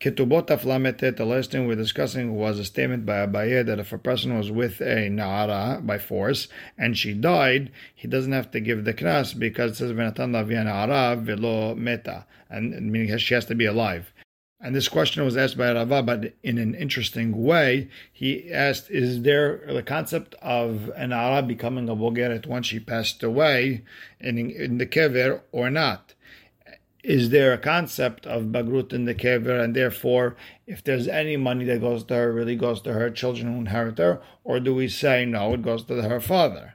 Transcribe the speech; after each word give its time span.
Ketubot 0.00 0.46
Aflametet, 0.46 1.16
the 1.16 1.24
last 1.24 1.50
thing 1.50 1.66
we're 1.66 1.74
discussing 1.74 2.36
was 2.36 2.60
a 2.60 2.64
statement 2.64 3.04
by 3.04 3.26
Abaye 3.26 3.66
that 3.66 3.80
if 3.80 3.92
a 3.92 3.98
person 3.98 4.38
was 4.38 4.48
with 4.48 4.80
a 4.80 5.08
Na'ara 5.10 5.84
by 5.84 5.98
force 5.98 6.46
and 6.76 6.96
she 6.96 7.12
died, 7.12 7.72
he 7.96 8.06
doesn't 8.06 8.30
have 8.30 8.48
to 8.52 8.60
give 8.60 8.84
the 8.84 8.94
knas 8.94 9.36
because 9.36 9.72
it 9.72 9.74
says 9.74 9.90
Venatan 9.90 10.30
Lavia 10.30 10.64
Na'ara 10.64 11.20
velo 11.20 11.74
meta, 11.74 12.26
and 12.48 12.92
meaning 12.92 13.16
she 13.18 13.34
has 13.34 13.46
to 13.46 13.56
be 13.56 13.64
alive. 13.64 14.12
And 14.60 14.72
this 14.72 14.88
question 14.88 15.24
was 15.24 15.36
asked 15.36 15.58
by 15.58 15.72
Rava, 15.72 16.02
but 16.02 16.32
in 16.44 16.58
an 16.58 16.74
interesting 16.76 17.44
way. 17.44 17.88
He 18.12 18.52
asked, 18.52 18.90
is 18.90 19.22
there 19.22 19.62
the 19.68 19.84
concept 19.84 20.34
of 20.42 20.90
an 20.96 21.12
Ara 21.12 21.42
becoming 21.42 21.88
a 21.88 21.94
Bogeret 21.94 22.46
once 22.46 22.66
she 22.66 22.80
passed 22.80 23.22
away 23.22 23.84
in, 24.18 24.36
in 24.50 24.78
the 24.78 24.86
Kever 24.86 25.42
or 25.52 25.70
not? 25.70 26.14
Is 27.08 27.30
there 27.30 27.54
a 27.54 27.58
concept 27.58 28.26
of 28.26 28.52
bagrut 28.52 28.92
in 28.92 29.06
the 29.06 29.14
kever, 29.14 29.64
and 29.64 29.74
therefore, 29.74 30.36
if 30.66 30.84
there's 30.84 31.08
any 31.08 31.38
money 31.38 31.64
that 31.64 31.80
goes 31.80 32.04
to 32.04 32.14
her, 32.14 32.30
really 32.30 32.54
goes 32.54 32.82
to 32.82 32.92
her 32.92 33.08
children 33.08 33.50
who 33.50 33.60
inherit 33.60 33.96
her, 33.96 34.20
or 34.44 34.60
do 34.60 34.74
we 34.74 34.88
say 34.88 35.24
no, 35.24 35.54
it 35.54 35.62
goes 35.62 35.84
to 35.84 36.02
her 36.02 36.20
father, 36.20 36.74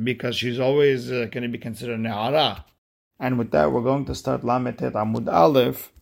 because 0.00 0.36
she's 0.36 0.60
always 0.60 1.10
uh, 1.10 1.26
going 1.32 1.42
to 1.42 1.48
be 1.48 1.58
considered 1.58 1.98
ne'ara? 1.98 2.64
And 3.18 3.38
with 3.38 3.50
that, 3.50 3.72
we're 3.72 3.82
going 3.82 4.04
to 4.04 4.14
start 4.14 4.42
Lametet 4.42 4.92
Amud 4.92 5.26
Aleph, 5.26 5.92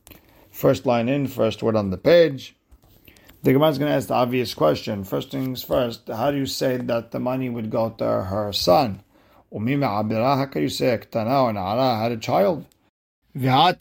first 0.51 0.84
line 0.84 1.09
in, 1.09 1.27
first 1.27 1.62
word 1.62 1.75
on 1.75 1.89
the 1.89 1.97
page. 1.97 2.55
The 3.45 3.55
Gemara 3.55 3.70
is 3.70 3.78
going 3.78 3.91
to 3.91 3.97
ask 3.97 4.09
the 4.09 4.15
obvious 4.15 4.53
question. 4.53 5.05
First 5.05 5.30
things 5.30 5.65
first, 5.65 6.09
how 6.09 6.30
do 6.30 6.37
you 6.37 6.45
say 6.45 6.77
that 6.77 7.12
the 7.12 7.19
money 7.19 7.48
would 7.48 7.70
go 7.70 7.89
to 7.97 8.25
her 8.25 8.53
son? 8.53 9.03
How 9.51 9.59
can 9.59 10.62
you 10.62 10.69
say 10.69 10.98
Ktana 10.98 11.45
or 11.45 11.53
Na'ara 11.55 11.98
had 12.03 12.12
a 12.12 12.19
child? 12.19 12.67
There 13.34 13.52
are 13.52 13.73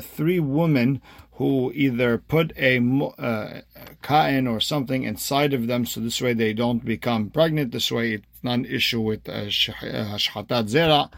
three 0.00 0.40
women 0.40 1.02
who 1.32 1.72
either 1.72 2.18
put 2.18 2.52
a 2.56 2.78
uh, 3.18 3.60
kain 4.02 4.46
or 4.48 4.60
something 4.60 5.04
inside 5.04 5.54
of 5.54 5.66
them, 5.68 5.86
so 5.86 6.00
this 6.00 6.20
way 6.20 6.32
they 6.32 6.52
don't 6.52 6.84
become 6.84 7.30
pregnant. 7.30 7.70
This 7.70 7.92
way 7.92 8.14
it's 8.14 8.42
not 8.42 8.54
an 8.54 8.64
issue 8.64 9.00
with 9.00 9.28
uh, 9.28 9.44
hashchatat 9.44 10.50
uh, 10.50 10.62
zera 10.64 11.10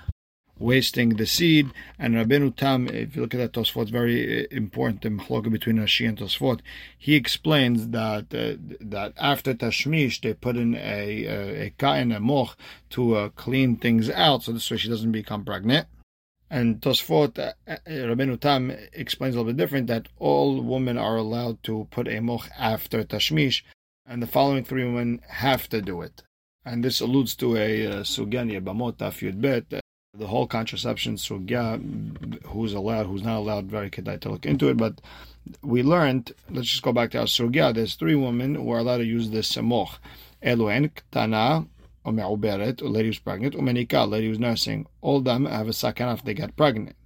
wasting 0.60 1.10
the 1.10 1.26
seed. 1.26 1.70
And 1.98 2.14
Rabbeinu 2.14 2.54
Tam, 2.54 2.86
if 2.88 3.16
you 3.16 3.22
look 3.22 3.34
at 3.34 3.38
that 3.38 3.52
Tosfot, 3.52 3.90
very 3.90 4.44
uh, 4.44 4.48
important 4.50 5.02
Machloka 5.02 5.50
between 5.50 5.78
Rashi 5.78 6.08
and 6.08 6.18
Tosfot. 6.18 6.60
He 6.96 7.16
explains 7.16 7.88
that 7.88 8.32
uh, 8.34 8.76
that 8.80 9.14
after 9.16 9.54
Tashmish, 9.54 10.20
they 10.20 10.34
put 10.34 10.56
in 10.56 10.74
a, 10.74 11.24
a, 11.24 11.66
a 11.66 11.70
kain, 11.78 12.12
a 12.12 12.20
moch, 12.20 12.56
to 12.90 13.16
uh, 13.16 13.28
clean 13.30 13.76
things 13.76 14.10
out, 14.10 14.42
so 14.44 14.52
this 14.52 14.70
way 14.70 14.76
she 14.76 14.88
doesn't 14.88 15.12
become 15.12 15.44
pregnant. 15.44 15.88
And 16.50 16.80
Tosfot, 16.80 17.38
uh, 17.38 17.52
uh 17.66 17.76
Rabbeinu 17.86 18.38
Tam 18.38 18.70
explains 18.92 19.34
a 19.34 19.38
little 19.38 19.52
bit 19.52 19.56
different 19.56 19.86
that 19.86 20.08
all 20.18 20.60
women 20.60 20.98
are 20.98 21.16
allowed 21.16 21.62
to 21.64 21.88
put 21.90 22.08
a 22.08 22.20
moch 22.20 22.48
after 22.58 23.02
Tashmish, 23.02 23.62
and 24.06 24.22
the 24.22 24.26
following 24.26 24.64
three 24.64 24.84
women 24.84 25.20
have 25.28 25.68
to 25.70 25.80
do 25.80 26.02
it. 26.02 26.22
And 26.64 26.84
this 26.84 27.00
alludes 27.00 27.34
to 27.36 27.56
a 27.56 27.86
uh, 27.86 27.90
Sugani 28.02 28.60
Bamot 28.60 28.96
Yud 28.98 29.40
Bet, 29.40 29.79
the 30.14 30.26
whole 30.26 30.46
contraception 30.46 31.14
sugya, 31.14 32.44
who's 32.46 32.74
allowed, 32.74 33.06
who's 33.06 33.22
not 33.22 33.38
allowed, 33.38 33.66
very 33.66 33.90
kedai 33.90 34.20
to 34.20 34.30
look 34.30 34.44
into 34.44 34.68
it. 34.68 34.76
But 34.76 35.00
we 35.62 35.82
learned, 35.82 36.32
let's 36.50 36.68
just 36.68 36.82
go 36.82 36.92
back 36.92 37.12
to 37.12 37.20
our 37.20 37.26
sugya. 37.26 37.72
There's 37.72 37.94
three 37.94 38.16
women 38.16 38.56
who 38.56 38.70
are 38.72 38.78
allowed 38.78 38.98
to 38.98 39.04
use 39.04 39.30
this 39.30 39.54
semoch. 39.54 39.98
Eluen, 40.42 40.90
ktana, 40.90 41.68
or 42.04 42.12
me'uberet, 42.12 42.82
a 42.82 42.88
lady 42.88 43.08
who's 43.08 43.18
pregnant, 43.20 43.54
umenika, 43.54 44.02
a 44.02 44.06
lady 44.06 44.26
who's 44.26 44.38
nursing. 44.38 44.86
All 45.00 45.20
them 45.20 45.46
have 45.46 45.68
a 45.68 45.70
sakana 45.70 46.14
if 46.14 46.24
they 46.24 46.34
get 46.34 46.56
pregnant. 46.56 46.96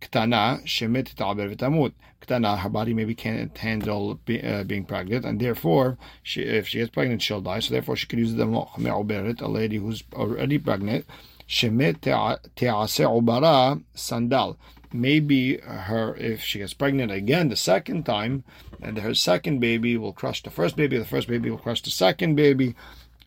Ktana, 0.00 0.64
shemit 0.64 1.14
ta'aber 1.14 1.54
v'tamut. 1.54 1.92
Ktana, 2.22 2.58
her 2.58 2.68
body 2.68 2.94
maybe 2.94 3.14
can't 3.14 3.56
handle 3.58 4.14
be, 4.24 4.42
uh, 4.42 4.62
being 4.64 4.84
pregnant, 4.84 5.24
and 5.24 5.38
therefore, 5.38 5.98
she, 6.22 6.42
if 6.42 6.68
she 6.68 6.78
gets 6.78 6.90
pregnant, 6.90 7.20
she'll 7.20 7.40
die. 7.40 7.58
So 7.60 7.74
therefore, 7.74 7.96
she 7.96 8.06
could 8.06 8.20
use 8.20 8.34
the 8.34 8.46
me'uberet, 8.46 9.42
a 9.42 9.48
lady 9.48 9.76
who's 9.76 10.02
already 10.14 10.58
pregnant, 10.58 11.04
Shemet 11.52 12.00
te'ase 12.00 13.04
ubara 13.04 13.82
sandal. 13.94 14.56
Maybe 14.90 15.58
her, 15.58 16.16
if 16.16 16.42
she 16.42 16.60
gets 16.60 16.72
pregnant 16.72 17.12
again 17.12 17.50
the 17.50 17.56
second 17.56 18.04
time, 18.06 18.44
and 18.80 18.96
her 18.96 19.14
second 19.14 19.58
baby 19.60 19.98
will 19.98 20.14
crush 20.14 20.42
the 20.42 20.50
first 20.50 20.76
baby, 20.76 20.96
the 20.96 21.04
first 21.04 21.28
baby 21.28 21.50
will 21.50 21.58
crush 21.58 21.82
the 21.82 21.90
second 21.90 22.36
baby. 22.36 22.74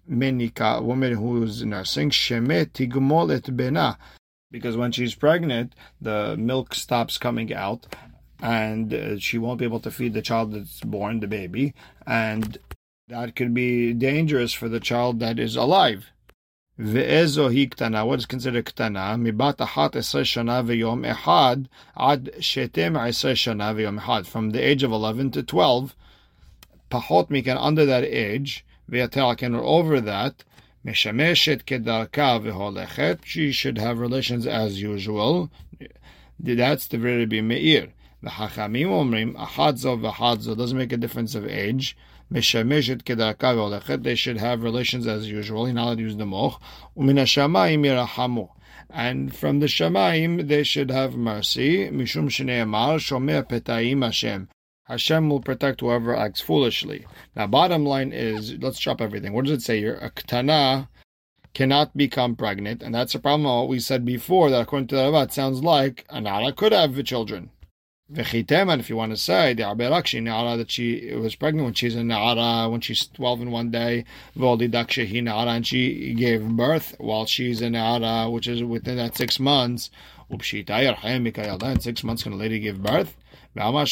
Menika, 0.10 0.80
a 0.80 0.82
woman 0.82 1.14
who 1.14 1.44
is 1.44 1.64
nursing, 1.64 2.10
shemet 2.10 2.72
tigmol 2.74 3.56
bena. 3.56 3.98
Because 4.50 4.76
when 4.76 4.92
she's 4.92 5.14
pregnant, 5.14 5.76
the 6.02 6.36
milk 6.36 6.74
stops 6.74 7.20
coming 7.20 7.54
out, 7.54 7.86
and 8.42 8.92
uh, 8.92 9.20
she 9.20 9.38
won't 9.38 9.60
be 9.60 9.66
able 9.66 9.80
to 9.82 9.92
feed 9.92 10.16
the 10.16 10.24
child 10.24 10.52
that's 10.54 10.82
born, 10.82 11.20
the 11.20 11.28
baby, 11.28 11.76
and 12.08 12.58
that 13.08 13.36
could 13.36 13.54
be 13.54 13.94
dangerous 13.94 14.52
for 14.52 14.68
the 14.68 14.80
child 14.80 15.20
that 15.20 15.38
is 15.38 15.56
alive. 15.56 16.12
ואיזו 16.79 17.49
היא 17.49 17.71
קטנה? 17.71 18.03
What 18.03 18.21
is 18.21 18.27
considered 18.27 18.63
קטנה? 18.65 19.17
מבת 19.17 19.63
11 19.63 20.25
שנה 20.25 20.63
ויום 20.67 21.05
אחד 21.05 21.57
עד 21.97 22.29
12 22.41 23.37
שנה 23.37 23.73
ויום 23.77 23.99
אחד. 23.99 24.23
From 24.33 24.55
the 24.55 24.59
age 24.59 24.83
of 24.83 24.93
11 24.93 25.31
to 25.31 25.43
12, 25.43 25.95
פחות 26.89 27.31
מכן, 27.31 27.57
under 27.57 27.87
that 27.87 28.05
age, 28.05 28.63
ויותר 28.89 29.35
כן, 29.37 29.55
or 29.55 29.63
over 29.63 30.01
that, 30.01 30.45
משמשת 30.85 31.63
כדרכה 31.67 32.39
והולכת, 32.43 33.19
she 33.25 33.53
should 33.53 33.79
have 33.79 33.99
relations 33.99 34.47
as 34.47 34.81
usual. 34.81 35.49
That's 36.43 36.87
the 36.89 36.99
very 36.99 37.27
be 37.27 37.41
מאיר. 37.43 37.87
וחכמים 38.23 38.91
אומרים, 38.91 39.37
אחת 39.37 39.77
זו 39.77 39.99
ואחת 40.01 40.41
זו, 40.41 40.55
doesn't 40.55 40.77
make 40.77 40.93
a 40.93 40.97
difference 40.97 41.35
of 41.35 41.45
age. 41.47 41.95
they 42.30 42.42
should 42.42 42.72
have 44.38 44.64
relations 44.64 45.08
as 45.08 45.30
usual, 45.30 45.66
in 45.66 45.78
allowed 45.78 45.98
to 45.98 46.02
use 46.02 46.16
the 46.16 46.26
moch. 46.26 46.62
And 48.90 49.36
from 49.36 49.60
the 49.60 49.68
Shamaim, 49.68 50.48
they 50.48 50.64
should 50.64 50.90
have 50.92 51.16
mercy. 51.16 51.90
Mishum 51.90 52.30
Hashem. 54.02 54.50
Hashem 54.84 55.30
will 55.30 55.42
protect 55.42 55.82
whoever 55.82 56.16
acts 56.16 56.42
foolishly. 56.42 57.08
Now, 57.36 57.48
bottom 57.48 57.86
line 57.86 58.12
is, 58.14 58.54
let's 58.60 58.80
chop 58.80 59.02
everything. 59.02 59.34
What 59.34 59.46
does 59.46 59.58
it 59.58 59.64
say 59.64 59.80
here? 59.80 59.98
A 60.02 60.12
ktana 60.12 60.88
cannot 61.56 61.98
become 61.98 62.36
pregnant, 62.36 62.84
and 62.84 62.94
that's 62.94 63.16
a 63.16 63.20
problem. 63.20 63.46
What 63.46 63.68
we 63.70 63.80
said 63.80 64.06
before 64.06 64.52
that 64.52 64.62
according 64.62 64.88
to 64.90 64.96
the 64.96 65.06
Rabbah, 65.06 65.24
it 65.24 65.34
sounds 65.34 65.64
like 65.64 66.06
Anala 66.10 66.56
could 66.56 66.72
have 66.72 67.04
children. 67.04 67.50
If 68.14 68.36
you 68.90 68.96
want 68.96 69.14
to 69.14 69.18
say, 69.18 69.56
the 69.56 69.64
Aberakshi 69.64 70.22
Na'ara, 70.22 70.58
that 70.58 70.70
she 70.70 71.12
was 71.16 71.34
pregnant 71.34 71.66
when 71.66 71.74
she's 71.74 71.96
a 71.96 72.02
Na'ara, 72.02 72.70
when 72.70 72.80
she's 72.80 73.08
12 73.08 73.42
in 73.42 73.52
one 73.52 73.72
day, 73.72 74.06
Voldi 74.38 74.70
Dakshahi 74.70 75.24
Na'ara, 75.24 75.56
and 75.56 75.66
she 75.66 76.14
gave 76.14 76.48
birth 76.48 76.94
while 77.00 77.26
she's 77.26 77.62
a 77.62 77.66
Na'ara, 77.66 78.32
which 78.32 78.48
is 78.48 78.64
within 78.64 78.98
that 78.98 79.18
six 79.18 79.40
months. 79.40 79.90
Upshita 80.32 80.96
Yarhem 80.96 81.64
in 81.64 81.80
six 81.80 82.04
months 82.04 82.22
can 82.22 82.34
a 82.34 82.36
lady 82.36 82.60
give 82.60 82.84
birth? 82.84 83.16
Ve'amar 83.56 83.86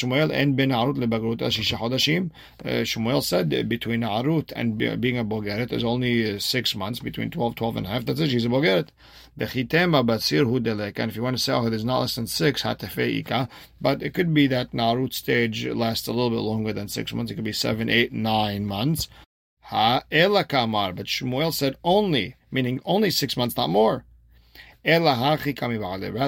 Shmuel 2.84 3.24
said 3.24 3.70
between 3.70 4.02
Arut 4.02 4.52
and 4.56 4.78
being 4.78 5.18
a 5.18 5.24
bogeret 5.24 5.72
is 5.72 5.84
only 5.86 6.38
six 6.40 6.76
months, 6.76 7.00
between 7.00 7.30
12, 7.32 7.56
12 7.56 7.78
and 7.78 7.86
a 7.86 7.90
half. 7.90 8.04
That's 8.06 8.20
it. 8.20 8.30
She's 8.30 8.44
a 8.46 8.50
bogeret. 8.50 8.90
And 9.36 9.50
if 9.50 11.16
you 11.16 11.24
want 11.24 11.38
to 11.38 11.44
sell 11.44 11.64
her, 11.64 11.70
there's 11.70 11.86
not 11.86 12.02
less 12.02 12.16
than 12.16 12.28
six 12.28 12.64
hatefeika. 12.64 13.48
But 13.80 14.04
it 14.04 14.14
could 14.14 14.34
be 14.34 14.48
that 14.48 14.74
Arut 14.74 15.14
stage 15.14 15.66
lasts 15.66 16.08
a 16.08 16.12
little 16.12 16.30
bit 16.30 16.42
longer 16.42 16.74
than 16.74 16.90
six 16.90 17.14
months. 17.14 17.32
It 17.32 17.36
could 17.36 17.46
be 17.46 17.54
seven, 17.54 17.90
eight, 17.90 18.12
nine 18.12 18.66
months. 18.66 19.08
Ha 19.62 20.04
elakamar. 20.12 20.94
But 20.94 21.06
Shmuel 21.06 21.54
said 21.54 21.78
only, 21.86 22.36
meaning 22.52 22.82
only 22.84 23.10
six 23.12 23.38
months, 23.38 23.56
not 23.56 23.70
more. 23.70 24.04
Rather, 24.86 25.30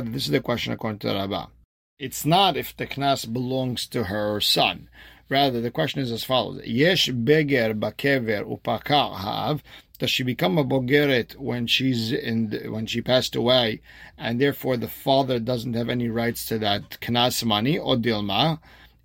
this 0.09 0.23
is 0.23 0.29
the 0.29 0.39
question 0.41 0.71
according 0.71 0.99
to 0.99 1.07
the 1.07 1.15
Rabbah. 1.15 1.47
It's 1.97 2.25
not 2.25 2.57
if 2.57 2.75
the 2.75 2.87
knas 2.87 3.25
belongs 3.31 3.87
to 3.87 4.03
her 4.03 4.41
son. 4.41 4.89
Rather, 5.29 5.61
the 5.61 5.71
question 5.71 6.01
is 6.01 6.11
as 6.11 6.25
follows: 6.25 6.61
Yesh 6.65 7.07
beger 7.07 7.73
bakever 7.73 8.43
upakar 8.43 9.15
hav. 9.15 9.63
Does 9.97 10.09
she 10.09 10.21
become 10.23 10.57
a 10.57 10.65
bogeret 10.65 11.37
when 11.37 11.67
she's 11.67 12.11
in 12.11 12.49
the, 12.49 12.67
when 12.67 12.85
she 12.85 13.01
passed 13.01 13.33
away, 13.33 13.79
and 14.17 14.41
therefore 14.41 14.75
the 14.75 14.89
father 14.89 15.39
doesn't 15.39 15.73
have 15.73 15.87
any 15.87 16.09
rights 16.09 16.45
to 16.47 16.59
that 16.59 16.99
knas 16.99 17.45
money 17.45 17.77
or 17.77 17.95
dilma? 17.95 18.59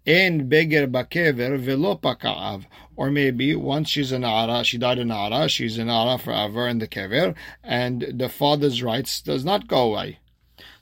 En 0.05 0.49
beger 0.49 0.89
bakever 0.89 1.61
velo 1.61 1.95
pakav. 1.95 2.65
Or 2.97 3.13
maybe 3.13 3.55
once 3.55 3.89
she's 3.89 4.11
an 4.11 4.25
ara, 4.25 4.65
she 4.65 4.79
died 4.79 4.99
in 4.99 5.13
ara, 5.13 5.49
she's 5.49 5.79
an 5.79 5.89
ara 5.89 6.19
forever 6.19 6.67
in 6.67 6.79
the 6.79 6.89
kever, 6.89 7.37
and 7.63 8.05
the 8.13 8.29
father's 8.29 8.83
rights 8.83 9.23
does 9.23 9.45
not 9.45 9.69
go 9.69 9.93
away. 9.93 10.19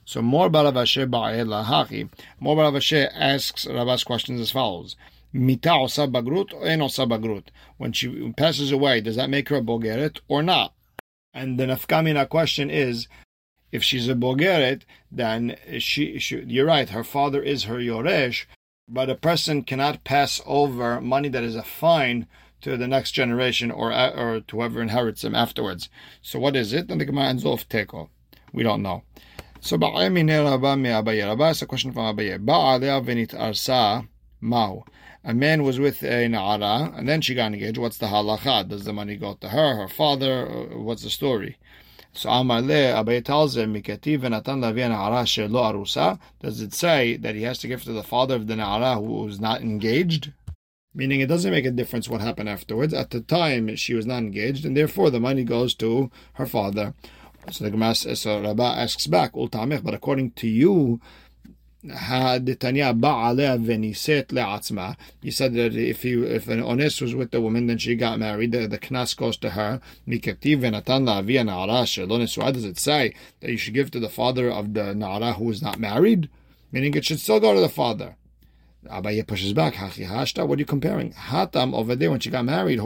So 0.09 0.23
more 0.23 0.49
Barav 0.49 0.75
Asher 0.75 1.05
Hachi. 1.05 2.09
More 2.39 2.55
Balavashe 2.55 3.11
asks 3.13 3.67
Rabba's 3.67 4.03
questions 4.03 4.41
as 4.41 4.49
follows. 4.49 4.95
Mita 5.31 5.71
osa 5.71 6.07
bagrut 6.07 6.51
or 6.51 6.65
en 6.65 6.81
osa 6.81 7.05
bagrut? 7.05 7.49
When 7.77 7.93
she 7.93 8.33
passes 8.35 8.71
away, 8.71 9.01
does 9.01 9.17
that 9.17 9.29
make 9.29 9.49
her 9.49 9.57
a 9.57 9.61
bogeret 9.61 10.19
or 10.27 10.41
not? 10.41 10.73
And 11.31 11.59
the 11.59 11.65
nafkamina 11.65 12.27
question 12.27 12.71
is, 12.71 13.07
if 13.71 13.83
she's 13.83 14.09
a 14.09 14.15
bogeret, 14.15 14.81
then 15.11 15.55
she, 15.77 16.17
she, 16.17 16.39
you're 16.39 16.65
right, 16.65 16.89
her 16.89 17.03
father 17.03 17.43
is 17.43 17.65
her 17.65 17.77
yoresh, 17.77 18.47
but 18.87 19.11
a 19.11 19.15
person 19.15 19.61
cannot 19.61 20.05
pass 20.05 20.41
over 20.47 20.99
money 20.99 21.29
that 21.29 21.43
is 21.43 21.55
a 21.55 21.61
fine 21.61 22.25
to 22.61 22.77
the 22.77 22.87
next 22.87 23.11
generation 23.11 23.69
or 23.69 23.93
or 23.93 24.39
to 24.39 24.55
whoever 24.55 24.81
inherits 24.81 25.21
them 25.21 25.35
afterwards. 25.35 25.87
So 26.23 26.39
what 26.39 26.55
is 26.55 26.73
it? 26.73 26.89
And 26.89 26.99
the 26.99 27.05
Gemara 27.05 27.25
ends 27.25 27.45
off 27.45 27.69
teko. 27.69 28.09
We 28.51 28.63
don't 28.63 28.81
know. 28.81 29.03
So 29.61 29.77
Rabba 29.77 31.49
It's 31.49 31.61
a 31.61 31.65
question 31.65 31.91
from 31.91 32.15
Abaye. 32.15 32.43
Ba'alea 32.43 33.05
venit 33.05 33.33
arsa 33.37 34.07
mau. 34.39 34.85
A 35.25 35.33
man 35.33 35.63
was 35.63 35.77
with 35.79 36.01
a 36.01 36.27
na'ara, 36.29 36.97
and 36.97 37.09
then 37.09 37.19
she 37.19 37.35
got 37.35 37.53
engaged. 37.53 37.77
What's 37.77 37.97
the 37.97 38.05
halacha? 38.05 38.69
Does 38.69 38.85
the 38.85 38.93
money 38.93 39.17
go 39.17 39.33
to 39.33 39.49
her, 39.49 39.75
her 39.75 39.89
father? 39.89 40.47
Uh, 40.49 40.79
what's 40.79 41.03
the 41.03 41.09
story? 41.09 41.57
So 42.13 42.29
Amar 42.29 42.61
Le 42.61 42.93
Abaye 42.93 43.23
tells 43.23 43.57
him, 43.57 43.73
Mikati 43.73 44.17
v'natan 44.17 44.61
lavi 44.61 44.87
na'ara 44.89 45.25
shelo 45.25 45.73
arusa. 45.73 46.19
Does 46.39 46.61
it 46.61 46.73
say 46.73 47.17
that 47.17 47.35
he 47.35 47.43
has 47.43 47.59
to 47.59 47.67
give 47.67 47.83
to 47.83 47.91
the 47.91 48.01
father 48.01 48.35
of 48.35 48.47
the 48.47 48.55
na'ara 48.55 48.95
who 48.95 49.27
is 49.27 49.41
not 49.41 49.61
engaged? 49.61 50.31
Meaning 50.93 51.19
it 51.19 51.27
doesn't 51.27 51.51
make 51.51 51.65
a 51.65 51.71
difference 51.71 52.07
what 52.07 52.21
happened 52.21 52.47
afterwards. 52.47 52.93
At 52.93 53.11
the 53.11 53.19
time, 53.19 53.75
she 53.75 53.93
was 53.93 54.05
not 54.05 54.19
engaged, 54.19 54.65
and 54.65 54.75
therefore 54.75 55.09
the 55.09 55.19
money 55.19 55.43
goes 55.43 55.75
to 55.75 56.09
her 56.33 56.45
father. 56.45 56.93
So 57.51 57.63
the 57.63 57.71
Gemara, 57.71 57.95
so 57.95 58.41
Rabbah 58.41 58.75
asks 58.75 59.07
back, 59.07 59.31
but 59.33 59.93
according 59.93 60.31
to 60.31 60.47
you, 60.47 60.99
you 61.81 61.91
said 61.91 62.45
that 62.45 62.61
if 65.75 66.03
he, 66.03 66.13
if 66.13 66.47
an 66.49 66.65
ones 66.65 67.01
was 67.01 67.15
with 67.15 67.31
the 67.31 67.39
woman, 67.39 67.67
then 67.67 67.77
she 67.77 67.95
got 67.95 68.19
married, 68.19 68.51
the, 68.51 68.67
the 68.67 68.77
knas 68.77 69.15
goes 69.15 69.37
to 69.37 69.51
her. 69.51 69.79
So, 72.27 72.41
how 72.41 72.51
does 72.51 72.65
it 72.65 72.77
say 72.77 73.13
that 73.39 73.49
you 73.49 73.57
should 73.57 73.73
give 73.73 73.91
to 73.91 74.01
the 74.01 74.09
father 74.09 74.51
of 74.51 74.73
the 74.73 74.93
nara 74.93 75.31
who 75.33 75.49
is 75.49 75.61
not 75.61 75.79
married? 75.79 76.29
Meaning 76.73 76.95
it 76.95 77.05
should 77.05 77.21
still 77.21 77.39
go 77.39 77.53
to 77.53 77.61
the 77.61 77.69
father. 77.69 78.17
Abaye 78.85 79.27
pushes 79.27 79.51
back. 79.51 79.75
What 79.75 79.99
are 79.99 80.59
you 80.59 80.65
comparing? 80.65 81.11
Hatam 81.11 81.73
over 81.73 81.95
there 81.95 82.11
when 82.11 82.21
she 82.21 82.29
got 82.29 82.45
married, 82.45 82.79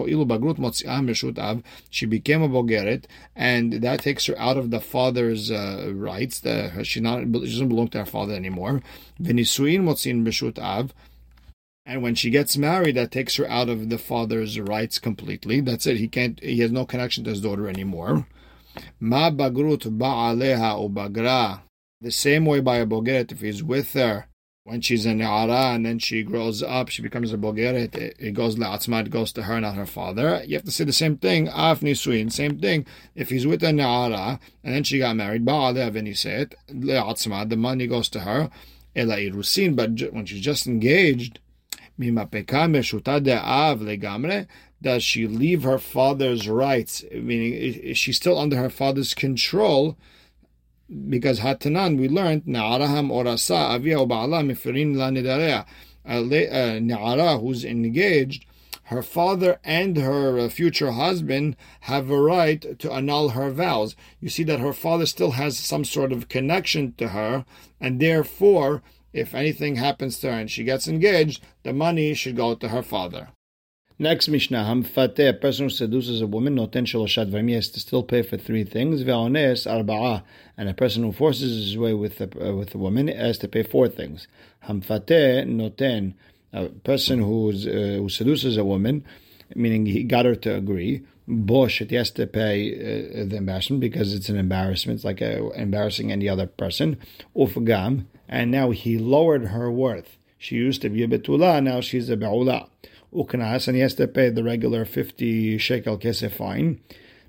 she 1.91 2.05
became 2.07 2.41
a 2.41 2.49
bogeret, 2.49 3.05
and 3.35 3.73
that 3.73 4.01
takes 4.01 4.25
her 4.25 4.37
out 4.39 4.57
of 4.57 4.71
the 4.71 4.79
father's 4.79 5.51
uh, 5.51 5.91
rights. 5.93 6.39
The, 6.39 6.83
she 6.83 6.99
not 6.99 7.21
she 7.21 7.27
doesn't 7.27 7.69
belong 7.69 7.89
to 7.89 7.99
her 7.99 8.05
father 8.05 8.33
anymore. 8.33 8.81
And 11.85 12.01
when 12.01 12.15
she 12.15 12.29
gets 12.29 12.57
married, 12.57 12.95
that 12.95 13.11
takes 13.11 13.35
her 13.35 13.47
out 13.47 13.69
of 13.69 13.89
the 13.89 13.97
father's 13.99 14.59
rights 14.59 14.97
completely. 14.97 15.61
That's 15.61 15.85
it. 15.85 15.97
He 15.97 16.07
can't. 16.07 16.39
He 16.41 16.59
has 16.59 16.71
no 16.71 16.85
connection 16.85 17.23
to 17.25 17.29
his 17.29 17.41
daughter 17.41 17.67
anymore. 17.67 18.25
Ma 18.99 19.29
bagrut 19.29 19.85
ba'aleha. 19.95 21.61
The 22.01 22.11
same 22.11 22.45
way 22.45 22.61
by 22.61 22.77
a 22.77 22.87
bogeret, 22.87 23.31
if 23.31 23.41
he's 23.41 23.61
with 23.63 23.93
her 23.93 24.27
when 24.63 24.79
she's 24.79 25.05
a 25.05 25.09
ne'ara 25.09 25.75
and 25.75 25.85
then 25.85 25.99
she 25.99 26.23
grows 26.23 26.63
up, 26.63 26.87
she 26.87 27.01
becomes 27.01 27.33
a 27.33 27.37
bogeret, 27.37 27.95
it, 27.95 28.15
it 28.17 28.33
goes 28.33 28.55
la'atzma, 28.55 29.05
it 29.05 29.09
goes 29.09 29.33
to 29.33 29.43
her, 29.43 29.59
not 29.59 29.75
her 29.75 29.85
father. 29.85 30.41
You 30.45 30.55
have 30.55 30.63
to 30.63 30.71
say 30.71 30.85
the 30.85 30.93
same 30.93 31.17
thing, 31.17 31.49
af 31.49 31.81
nisuin, 31.81 32.31
same 32.31 32.59
thing. 32.59 32.85
If 33.13 33.29
he's 33.29 33.45
with 33.45 33.61
a 33.63 33.67
ne'ara 33.67 34.39
and 34.63 34.73
then 34.73 34.83
she 34.83 34.99
got 34.99 35.17
married, 35.17 35.45
ba'aleh 35.45 35.91
v'niset, 35.91 36.53
la'atzma, 36.71 37.49
the 37.49 37.57
money 37.57 37.87
goes 37.87 38.07
to 38.09 38.21
her, 38.21 38.49
ela 38.95 39.17
irusin, 39.17 39.75
but 39.75 40.13
when 40.13 40.25
she's 40.25 40.39
just 40.41 40.65
engaged, 40.65 41.39
does 44.81 45.03
she 45.03 45.27
leave 45.27 45.63
her 45.63 45.77
father's 45.77 46.49
rights, 46.49 47.03
meaning 47.11 47.53
is 47.53 47.97
she 47.97 48.11
still 48.11 48.39
under 48.39 48.55
her 48.55 48.69
father's 48.69 49.13
control, 49.13 49.95
because 51.09 51.39
Hatanan 51.39 51.97
we 51.97 52.07
learned 52.07 52.45
Na'araham 52.45 53.09
orasa 53.09 53.75
avia 53.75 53.97
ba'ala 53.97 54.45
mifirin 54.45 54.95
la 54.95 55.09
nidarea. 55.09 55.65
Na'ara 56.05 57.39
who's 57.39 57.63
engaged, 57.63 58.45
her 58.87 59.01
father 59.01 59.59
and 59.63 59.97
her 59.97 60.37
uh, 60.37 60.49
future 60.49 60.91
husband 60.91 61.55
have 61.81 62.09
a 62.09 62.19
right 62.19 62.77
to 62.79 62.91
annul 62.91 63.29
her 63.29 63.49
vows. 63.49 63.95
You 64.19 64.29
see 64.29 64.43
that 64.43 64.59
her 64.59 64.73
father 64.73 65.05
still 65.05 65.31
has 65.31 65.57
some 65.57 65.85
sort 65.85 66.11
of 66.11 66.27
connection 66.27 66.93
to 66.97 67.09
her, 67.09 67.45
and 67.79 67.99
therefore, 67.99 68.83
if 69.13 69.33
anything 69.33 69.77
happens 69.77 70.19
to 70.19 70.31
her 70.31 70.37
and 70.37 70.51
she 70.51 70.63
gets 70.63 70.87
engaged, 70.87 71.41
the 71.63 71.73
money 71.73 72.13
should 72.13 72.35
go 72.35 72.55
to 72.55 72.69
her 72.69 72.83
father. 72.83 73.29
Next 73.99 74.27
Mishnah, 74.27 74.63
Hamfateh, 74.63 75.29
a 75.29 75.33
person 75.33 75.65
who 75.65 75.69
seduces 75.69 76.19
a 76.19 76.25
woman, 76.25 76.55
noten 76.55 76.83
shaloshat 76.83 77.47
he 77.47 77.53
has 77.53 77.69
to 77.69 77.79
still 77.79 78.01
pay 78.01 78.23
for 78.23 78.37
three 78.37 78.63
things. 78.63 79.03
Ve'ones 79.03 79.67
arba'ah, 79.67 80.23
and 80.57 80.67
a 80.67 80.73
person 80.73 81.03
who 81.03 81.11
forces 81.11 81.67
his 81.67 81.77
way 81.77 81.93
with 81.93 82.19
a, 82.19 82.49
uh, 82.49 82.55
with 82.55 82.73
a 82.73 82.79
woman 82.79 83.07
has 83.07 83.37
to 83.37 83.47
pay 83.47 83.61
four 83.61 83.87
things. 83.87 84.27
Hamfate 84.65 85.45
noten, 85.45 86.15
a 86.51 86.69
person 86.69 87.21
who's, 87.21 87.67
uh, 87.67 87.97
who 87.99 88.09
seduces 88.09 88.57
a 88.57 88.65
woman, 88.65 89.05
meaning 89.53 89.85
he 89.85 90.03
got 90.03 90.25
her 90.25 90.35
to 90.35 90.55
agree. 90.55 91.03
Bosh, 91.27 91.77
he 91.77 91.95
has 91.95 92.09
to 92.11 92.25
pay 92.25 92.73
uh, 92.73 93.25
the 93.25 93.35
embarrassment 93.35 93.79
because 93.79 94.15
it's 94.15 94.27
an 94.27 94.37
embarrassment. 94.37 94.97
It's 94.97 95.05
like 95.05 95.21
a, 95.21 95.51
embarrassing 95.51 96.11
any 96.11 96.27
other 96.27 96.47
person. 96.47 96.97
Ufgam, 97.35 98.05
and 98.27 98.49
now 98.49 98.71
he 98.71 98.97
lowered 98.97 99.49
her 99.49 99.69
worth. 99.69 100.17
She 100.39 100.55
used 100.55 100.81
to 100.81 100.89
be 100.89 101.03
a 101.03 101.07
betula, 101.07 101.61
now 101.63 101.79
she's 101.79 102.09
a 102.09 102.17
be'ula 102.17 102.69
uknas, 103.13 103.67
and 103.67 103.75
he 103.75 103.81
has 103.81 103.93
to 103.95 104.07
pay 104.07 104.29
the 104.29 104.43
regular 104.43 104.85
50 104.85 105.57
shekel 105.57 105.97
kesef 105.97 106.31
fine. 106.31 106.79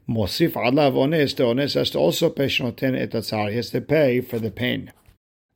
Mosif 0.09 0.53
alav 0.53 0.93
ones, 0.93 1.35
the 1.35 1.47
ones 1.47 1.75
has 1.75 1.91
to 1.91 1.99
also 1.99 2.29
pay 2.31 2.47
shnoten 2.47 2.99
et 3.01 3.11
atzar. 3.11 3.51
He 3.51 3.57
has 3.57 3.71
to 3.71 3.81
pay 3.81 4.21
for 4.21 4.39
the 4.39 4.51
pain. 4.51 4.93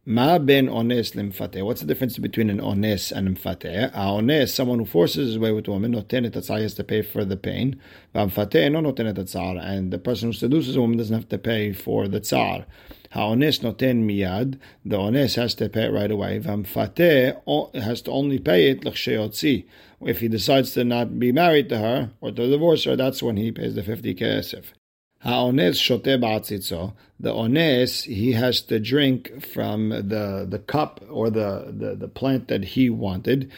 Ma 0.07 0.39
ben 0.39 0.71
ones 0.71 1.13
limfate. 1.13 1.63
What's 1.63 1.83
the 1.83 1.87
difference 1.87 2.17
between 2.17 2.49
an 2.49 2.63
ones 2.63 3.13
and 3.13 3.29
limfate? 3.29 3.91
A 3.93 4.15
ones, 4.15 4.55
someone 4.55 4.79
who 4.79 4.87
forces 4.87 5.29
his 5.29 5.39
way 5.39 5.53
with 5.53 5.69
a 5.69 5.71
woman, 5.71 5.93
noten 5.93 6.25
et 6.25 6.33
atzar, 6.33 6.63
has 6.63 6.73
to 6.75 6.85
pay 6.85 7.03
for 7.03 7.27
the 7.27 7.37
pain. 7.37 7.79
Vamfate, 8.15 8.73
no 8.73 8.81
noten 8.81 9.07
et 9.07 9.17
atzar. 9.17 9.63
And 9.63 9.93
the 9.93 9.99
person 9.99 10.31
who 10.31 10.33
seduces 10.33 10.77
a 10.77 10.81
woman 10.81 10.97
doesn't 10.97 11.15
have 11.15 11.29
to 11.29 11.39
pay 11.39 11.73
for 11.73 12.09
the 12.09 12.21
tsar. 12.21 12.65
Ha'ones 13.11 13.61
noten 13.61 14.07
miyad. 14.07 14.59
The 14.85 14.99
ones 14.99 15.35
has 15.37 15.55
to 15.55 15.69
pay 15.69 15.85
it 15.85 15.93
right 15.93 16.11
away. 16.11 16.41
Vamfate 16.41 17.75
has 17.75 18.03
to 18.03 18.11
only 18.11 18.39
pay 18.39 18.69
it 18.69 18.85
l'chsheyotzi 18.85 19.65
if 20.01 20.21
he 20.21 20.29
decides 20.29 20.73
to 20.73 20.85
not 20.85 21.19
be 21.19 21.33
married 21.33 21.69
to 21.69 21.79
her 21.79 22.11
or 22.21 22.31
to 22.31 22.51
divorce 22.51 22.85
her, 22.85 22.97
that's 22.97 23.23
when 23.23 23.37
he 23.37 23.51
pays 23.51 23.75
the 23.75 23.83
50 23.83 24.15
kesef. 24.15 24.67
Ha'ones 25.23 25.81
shote 25.81 26.05
ba'atzitzo. 26.05 26.95
The 27.19 27.35
ones, 27.35 28.05
he 28.05 28.33
has 28.33 28.61
to 28.63 28.79
drink 28.79 29.45
from 29.45 29.89
the, 29.89 30.47
the 30.49 30.61
cup 30.61 31.03
or 31.11 31.29
the, 31.29 31.75
the, 31.77 31.97
the 31.97 32.07
plant 32.07 32.47
that 32.49 32.65
he 32.65 32.89
wanted 32.89 33.51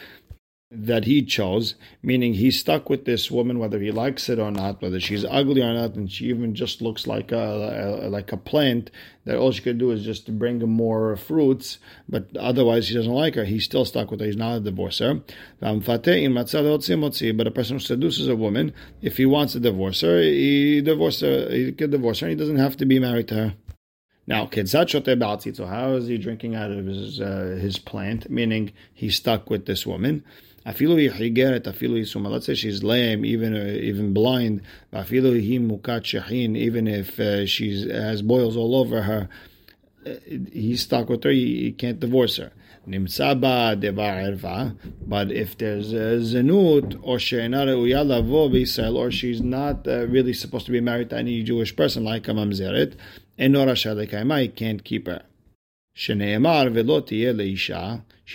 that 0.73 1.03
he 1.03 1.21
chose, 1.21 1.75
meaning 2.01 2.33
he's 2.33 2.57
stuck 2.57 2.89
with 2.89 3.03
this 3.03 3.29
woman 3.29 3.59
whether 3.59 3.77
he 3.77 3.91
likes 3.91 4.29
it 4.29 4.39
or 4.39 4.49
not, 4.49 4.81
whether 4.81 5.01
she's 5.01 5.25
ugly 5.25 5.61
or 5.61 5.73
not, 5.73 5.95
and 5.95 6.09
she 6.09 6.27
even 6.27 6.55
just 6.55 6.81
looks 6.81 7.05
like 7.05 7.33
a, 7.33 8.03
a 8.03 8.07
like 8.07 8.31
a 8.31 8.37
plant 8.37 8.89
that 9.25 9.35
all 9.35 9.51
she 9.51 9.61
could 9.61 9.77
do 9.77 9.91
is 9.91 10.03
just 10.03 10.25
to 10.25 10.31
bring 10.31 10.61
him 10.61 10.69
more 10.69 11.17
fruits, 11.17 11.77
but 12.07 12.25
otherwise 12.37 12.87
he 12.87 12.95
doesn't 12.95 13.11
like 13.11 13.35
her. 13.35 13.43
He's 13.43 13.65
still 13.65 13.83
stuck 13.83 14.09
with 14.09 14.21
her. 14.21 14.25
He's 14.25 14.37
not 14.37 14.57
a 14.57 14.61
divorcer. 14.61 15.21
But 15.59 17.47
a 17.47 17.51
person 17.51 17.75
who 17.75 17.79
seduces 17.79 18.27
a 18.29 18.35
woman, 18.35 18.73
if 19.01 19.17
he 19.17 19.25
wants 19.25 19.53
to 19.53 19.59
divorce 19.59 20.01
her, 20.01 20.21
he 20.21 20.81
divorce 20.81 21.19
her. 21.19 21.49
He 21.51 21.73
can 21.73 21.91
divorce 21.91 22.21
her. 22.21 22.29
He 22.29 22.35
doesn't 22.35 22.57
have 22.57 22.77
to 22.77 22.85
be 22.85 22.97
married 22.97 23.27
to 23.27 23.35
her. 23.35 23.53
Now, 24.25 24.49
so 24.49 25.65
how 25.65 25.93
is 25.95 26.07
he 26.07 26.17
drinking 26.17 26.55
out 26.55 26.71
of 26.71 26.85
his 26.85 27.19
uh, 27.19 27.57
his 27.59 27.77
plant? 27.77 28.29
Meaning 28.29 28.71
he's 28.93 29.17
stuck 29.17 29.49
with 29.49 29.65
this 29.65 29.85
woman. 29.85 30.23
Afilu 30.65 31.11
higeret, 31.11 31.63
afilu 31.63 31.99
yisuma. 31.99 32.29
Let's 32.29 32.45
say 32.45 32.53
she's 32.53 32.83
lame, 32.83 33.25
even 33.25 33.55
uh, 33.55 33.65
even 33.65 34.13
blind. 34.13 34.61
Afilu 34.93 35.33
hi 35.39 35.57
mukat 35.57 36.05
shahin. 36.05 36.55
Even 36.55 36.87
if 36.87 37.19
uh, 37.19 37.45
she 37.45 37.89
has 37.89 38.21
boils 38.21 38.55
all 38.55 38.75
over 38.75 39.01
her, 39.03 39.29
uh, 40.05 40.11
he's 40.51 40.81
stuck 40.81 41.09
with 41.09 41.23
her. 41.23 41.31
He, 41.31 41.63
he 41.63 41.71
can't 41.71 41.99
divorce 41.99 42.37
her. 42.37 42.51
Nimsaba 42.87 43.79
deva 43.79 44.75
But 45.05 45.31
if 45.31 45.57
there's 45.57 45.93
zenut 45.93 46.99
or 47.03 47.19
she'ena 47.19 47.65
reuya 47.65 48.05
lavo 48.05 48.49
b'Yisrael, 48.49 48.95
or 48.95 49.11
she's 49.11 49.41
not 49.41 49.87
uh, 49.87 50.07
really 50.07 50.33
supposed 50.33 50.65
to 50.65 50.71
be 50.71 50.81
married 50.81 51.11
to 51.11 51.17
any 51.17 51.43
Jewish 51.43 51.75
person 51.75 52.03
like 52.03 52.27
a 52.27 52.31
mamzeret, 52.31 52.95
enora 53.37 53.73
shalekaima, 53.73 54.41
he 54.41 54.47
can't 54.47 54.83
keep 54.83 55.07
her. 55.07 55.21
She 56.01 56.13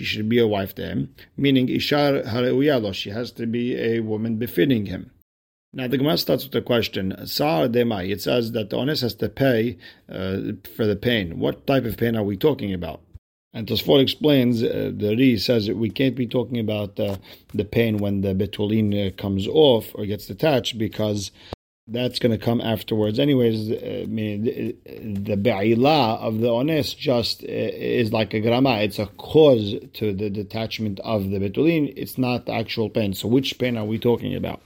should 0.05 0.29
be 0.29 0.39
a 0.39 0.47
wife 0.47 0.75
to 0.77 0.87
him, 0.87 1.15
meaning 1.37 1.67
ishar 1.67 2.25
hareuyalo. 2.25 2.95
She 2.95 3.11
has 3.11 3.33
to 3.33 3.47
be 3.47 3.77
a 3.77 3.99
woman 4.01 4.37
befitting 4.37 4.87
him. 4.87 5.11
Now 5.73 5.89
the 5.89 5.99
Gemara 5.99 6.17
starts 6.17 6.45
with 6.45 6.55
a 6.55 6.63
question. 6.63 7.27
Sar 7.27 7.67
demai. 7.67 8.11
It 8.11 8.23
says 8.23 8.53
that 8.53 8.71
the 8.71 8.79
honest 8.79 9.03
has 9.03 9.17
to 9.17 9.29
pay 9.29 9.79
uh, 10.09 10.53
for 10.77 10.87
the 10.87 10.95
pain. 10.95 11.41
What 11.41 11.67
type 11.67 11.85
of 11.85 11.97
pain 11.97 12.15
are 12.15 12.23
we 12.23 12.37
talking 12.37 12.73
about? 12.73 13.01
And 13.53 13.67
Tosfot 13.67 14.01
explains, 14.01 14.63
uh, 14.63 14.93
the 14.95 15.17
Ri 15.17 15.37
says 15.37 15.69
we 15.69 15.91
can't 15.91 16.15
be 16.15 16.29
talking 16.29 16.61
about 16.61 17.01
uh, 17.01 17.17
the 17.53 17.65
pain 17.65 17.99
when 17.99 18.21
the 18.21 18.33
betulin 18.33 18.95
uh, 18.95 19.11
comes 19.17 19.49
off 19.49 19.93
or 19.97 20.07
gets 20.07 20.27
detached 20.27 20.79
because 20.79 21.33
that's 21.89 22.19
going 22.19 22.33
to 22.33 22.45
come 22.45 22.61
afterwards. 22.61 23.19
Anyways, 23.19 23.71
I 23.71 24.07
mean, 24.09 24.45
the, 24.85 25.37
be'ila 25.37 26.17
of 26.17 26.41
the 26.41 26.53
ones 26.53 26.95
just 26.95 27.45
uh, 27.45 27.47
is 27.47 28.13
like 28.13 28.35
a 28.35 28.41
grama. 28.41 28.79
It's 28.79 28.99
a 28.99 29.07
cause 29.07 29.75
to 29.95 30.13
the 30.13 30.29
detachment 30.29 30.99
of 31.01 31.31
the 31.31 31.39
betulin. 31.39 31.93
It's 31.97 32.19
not 32.19 32.47
the 32.47 32.53
actual 32.53 32.91
pain. 32.91 33.15
So 33.15 33.29
which 33.29 33.59
pain 33.59 33.77
are 33.77 33.85
we 33.85 33.99
talking 33.99 34.35
about? 34.35 34.63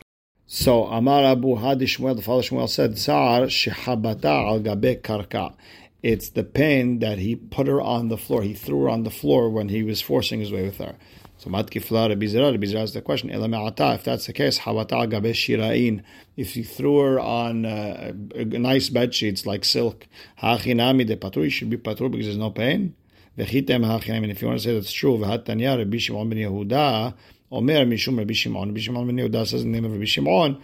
So 0.46 0.84
Amar 0.86 1.24
Abu 1.24 1.56
Hadi 1.56 1.86
Shmuel, 1.86 2.16
the 2.16 2.22
father 2.22 2.42
Shmuel 2.42 2.68
said, 2.68 2.98
Sa'ar 2.98 3.42
shehabata 3.42 4.24
al 4.24 4.60
gabe 4.60 5.02
karka. 5.02 5.54
It's 6.02 6.30
the 6.30 6.44
pain 6.44 7.00
that 7.00 7.18
he 7.18 7.36
put 7.36 7.66
her 7.66 7.80
on 7.80 8.08
the 8.08 8.16
floor. 8.16 8.42
He 8.42 8.54
threw 8.54 8.84
her 8.84 8.88
on 8.88 9.02
the 9.02 9.10
floor 9.10 9.50
when 9.50 9.68
he 9.68 9.82
was 9.82 10.00
forcing 10.00 10.40
his 10.40 10.50
way 10.50 10.62
with 10.62 10.78
her. 10.78 10.96
So 11.40 11.48
matkifla 11.48 12.10
Rabbi 12.10 12.26
Zera, 12.26 12.52
Rabbi 12.52 12.66
Zera 12.66 12.92
the 12.92 13.00
question, 13.00 13.30
if 13.30 14.04
that's 14.04 14.26
the 14.26 14.32
case, 14.34 14.58
shirain, 14.58 16.02
if 16.36 16.54
you 16.54 16.64
threw 16.64 16.98
her 16.98 17.18
on 17.18 17.64
uh, 17.64 18.12
nice 18.34 18.90
bed 18.90 19.14
sheets 19.14 19.46
like 19.46 19.64
silk, 19.64 20.06
hachinami 20.42 21.06
de 21.06 21.16
patru, 21.16 21.50
should 21.50 21.70
be 21.70 21.78
patru 21.78 22.10
because 22.10 22.26
there's 22.26 22.36
no 22.36 22.50
pain. 22.50 22.94
Vechitem 23.38 23.86
hachinami, 23.86 24.30
if 24.30 24.42
you 24.42 24.48
want 24.48 24.60
to 24.60 24.64
say 24.64 24.74
that's 24.74 24.92
true, 24.92 25.16
v'hatanya 25.16 25.78
Rabbi 25.78 25.96
Shimon 25.96 26.28
ben 26.28 26.38
Yehuda, 26.40 27.14
Omer 27.50 27.86
mishum 27.86 28.18
Rabbi 28.18 28.34
Shimon, 28.34 28.68
Rabbi 28.68 28.80
Shimon 28.80 29.06
ben 29.06 29.16
Yehuda 29.16 29.46
says 29.46 29.62
the 29.62 29.68
name 29.70 29.86
of 29.86 29.92
Rabbi 29.92 30.04
Shimon, 30.04 30.60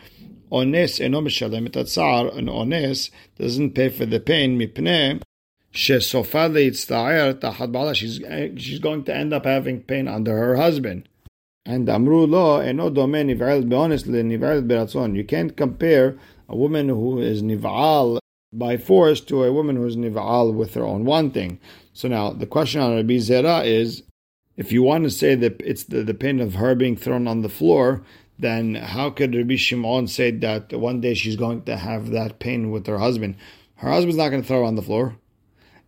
ones 0.50 1.00
eno 1.00 1.20
mishalem 1.20 1.66
et 1.66 1.72
atzar, 1.72 2.36
an 2.36 2.46
ones 2.46 3.10
doesn't 3.38 3.74
pay 3.74 3.88
for 3.88 4.06
the 4.06 4.20
pain, 4.20 4.58
mipneh, 4.58 5.22
she's 5.72 6.10
she's 7.94 8.20
she's 8.56 8.78
going 8.78 9.04
to 9.04 9.14
end 9.14 9.34
up 9.34 9.44
having 9.44 9.82
pain 9.82 10.08
under 10.08 10.36
her 10.36 10.56
husband. 10.56 11.08
And 11.64 11.88
amru 11.88 12.26
lo 12.26 12.60
eno 12.60 12.90
domen 12.90 13.28
niv'al 13.28 13.68
be'ones 13.68 14.04
niv'al 14.04 14.66
beratzon. 14.66 15.16
You 15.16 15.24
can't 15.24 15.56
compare 15.56 16.16
a 16.48 16.56
woman 16.56 16.88
who 16.88 17.18
is 17.18 17.42
niv'al 17.42 18.18
by 18.52 18.76
force 18.76 19.20
to 19.22 19.44
a 19.44 19.52
woman 19.52 19.76
who 19.76 19.86
is 19.86 19.96
niv'al 19.96 20.54
with 20.54 20.74
her 20.74 20.84
own 20.84 21.04
wanting. 21.04 21.58
So 21.92 22.08
now 22.08 22.30
the 22.30 22.46
question 22.46 22.80
on 22.80 22.94
Rabbi 22.94 23.14
Zera 23.14 23.64
is, 23.66 24.04
if 24.56 24.72
you 24.72 24.82
want 24.82 25.04
to 25.04 25.10
say 25.10 25.34
that 25.34 25.60
it's 25.60 25.84
the, 25.84 26.02
the 26.02 26.14
pain 26.14 26.40
of 26.40 26.54
her 26.54 26.74
being 26.74 26.96
thrown 26.96 27.26
on 27.26 27.42
the 27.42 27.48
floor, 27.48 28.02
then 28.38 28.74
how 28.74 29.10
could 29.10 29.34
Rabbi 29.34 29.56
Shimon 29.56 30.08
say 30.08 30.30
that 30.30 30.72
one 30.72 31.00
day 31.00 31.14
she's 31.14 31.36
going 31.36 31.62
to 31.62 31.76
have 31.76 32.10
that 32.10 32.38
pain 32.38 32.70
with 32.70 32.86
her 32.86 32.98
husband? 32.98 33.36
Her 33.76 33.90
husband's 33.90 34.16
not 34.16 34.28
going 34.28 34.42
to 34.42 34.48
throw 34.48 34.60
her 34.60 34.64
on 34.64 34.76
the 34.76 34.82
floor. 34.82 35.16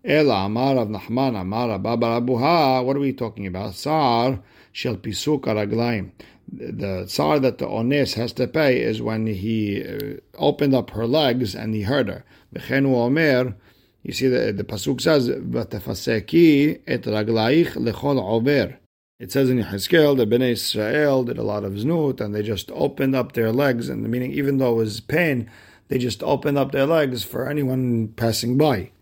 Ela 0.05 0.47
Amar 0.47 0.76
of 0.78 0.88
Nahman 0.88 1.38
Amar 1.40 1.78
Baba 1.78 2.21
Abuha. 2.21 2.85
What 2.85 2.97
are 2.97 3.00
we 3.00 3.12
talking 3.12 3.47
about? 3.47 3.75
Sar 3.75 4.40
shel 4.73 4.97
pisuk 4.97 5.43
raglaim. 5.43 6.12
The 6.50 7.05
tsar 7.07 7.38
that 7.40 7.59
the 7.59 7.69
ones 7.69 8.14
has 8.14 8.33
to 8.35 8.47
pay 8.47 8.81
is 8.81 9.02
when 9.02 9.26
he 9.26 9.85
uh, 9.85 10.14
opened 10.38 10.75
up 10.75 10.90
her 10.90 11.07
legs 11.07 11.55
and 11.55 11.75
he 11.75 11.83
hurt 11.83 12.09
her. 12.09 12.25
V'chenu 12.55 12.95
omer. 12.95 13.55
You 14.02 14.12
see 14.12 14.28
the 14.28 14.52
the 14.52 14.64
pasuk 14.64 15.00
says 15.00 15.28
v'tefaseki 15.28 16.81
et 16.87 17.02
raglaich 17.02 17.73
lechol 17.73 18.19
ober. 18.23 18.78
It 19.19 19.33
says 19.33 19.51
in 19.51 19.59
Yehezkel 19.59 20.17
that 20.17 20.31
Bnei 20.31 20.53
Israel 20.53 21.25
did 21.25 21.39
a 21.39 21.43
lot 21.43 21.65
of 21.65 21.73
znut 21.73 22.21
and 22.21 22.33
they 22.33 22.43
just 22.43 22.71
opened 22.71 23.17
up 23.17 23.33
their 23.33 23.51
legs, 23.51 23.89
and 23.89 24.09
meaning 24.09 24.31
even 24.31 24.59
though 24.59 24.75
it 24.75 24.85
was 24.85 25.01
pain, 25.01 25.51
they 25.89 25.99
just 25.99 26.23
opened 26.23 26.57
up 26.57 26.71
their 26.71 26.87
legs 26.87 27.25
for 27.25 27.49
anyone 27.49 28.09
passing 28.15 28.57
by. 28.57 28.93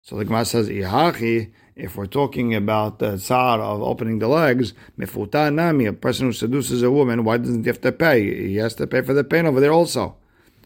So 0.00 0.16
the 0.16 0.24
Gemara 0.24 0.46
says, 0.46 0.68
Ihachi, 0.68 1.52
if 1.76 1.94
we're 1.94 2.06
talking 2.06 2.56
about 2.56 2.98
the 2.98 3.16
tsar 3.18 3.60
of 3.60 3.82
opening 3.82 4.18
the 4.18 4.26
legs, 4.26 4.74
mifuta 4.98 5.54
nami, 5.54 5.86
a 5.86 5.92
person 5.92 6.26
who 6.26 6.32
seduces 6.32 6.82
a 6.82 6.90
woman, 6.90 7.22
why 7.22 7.36
doesn't 7.36 7.62
he 7.62 7.68
have 7.68 7.80
to 7.82 7.92
pay? 7.92 8.48
He 8.48 8.56
has 8.56 8.74
to 8.74 8.88
pay 8.88 9.02
for 9.02 9.14
the 9.14 9.22
pain 9.22 9.46
over 9.46 9.60
there 9.60 9.72
also. 9.72 10.16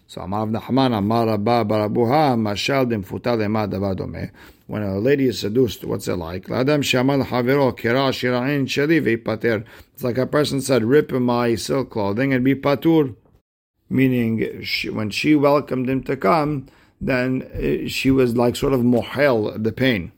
So 0.09 0.21
Amar 0.21 0.47
Nahman, 0.47 0.97
Amar 0.97 1.29
Abba 1.31 1.65
Barabuha, 1.65 2.37
Mashal 2.39 2.87
Dimfuta 2.87 3.37
Lema. 3.37 4.31
When 4.69 4.83
a 4.83 4.99
lady 4.99 5.27
is 5.27 5.41
seduced, 5.41 5.85
what's 5.85 6.07
it 6.07 6.15
like? 6.15 6.47
Ladam 6.47 6.81
Shamal 6.81 7.25
Havero 7.25 7.77
Kira 7.77 8.11
Shirain 8.11 8.67
Shalivi 8.67 9.23
Pater. 9.23 9.65
It's 9.95 10.05
like 10.05 10.19
a 10.19 10.27
person 10.27 10.61
said, 10.61 10.85
rip 10.85 11.11
my 11.11 11.57
silk 11.57 11.91
clothing 11.91 12.33
and 12.33 12.45
be 12.45 12.55
patur. 12.55 13.17
Meaning, 13.89 14.63
she, 14.63 14.91
when 14.91 15.11
she 15.11 15.35
welcomed 15.35 15.89
him 15.89 16.03
to 16.05 16.17
come, 16.17 16.67
then 17.01 17.43
uh, 17.55 17.89
she 17.89 18.11
was 18.11 18.37
like 18.37 18.57
sort 18.57 18.73
of 18.73 18.81
mohel, 18.81 19.63
the 19.63 19.73
pain. 19.73 20.13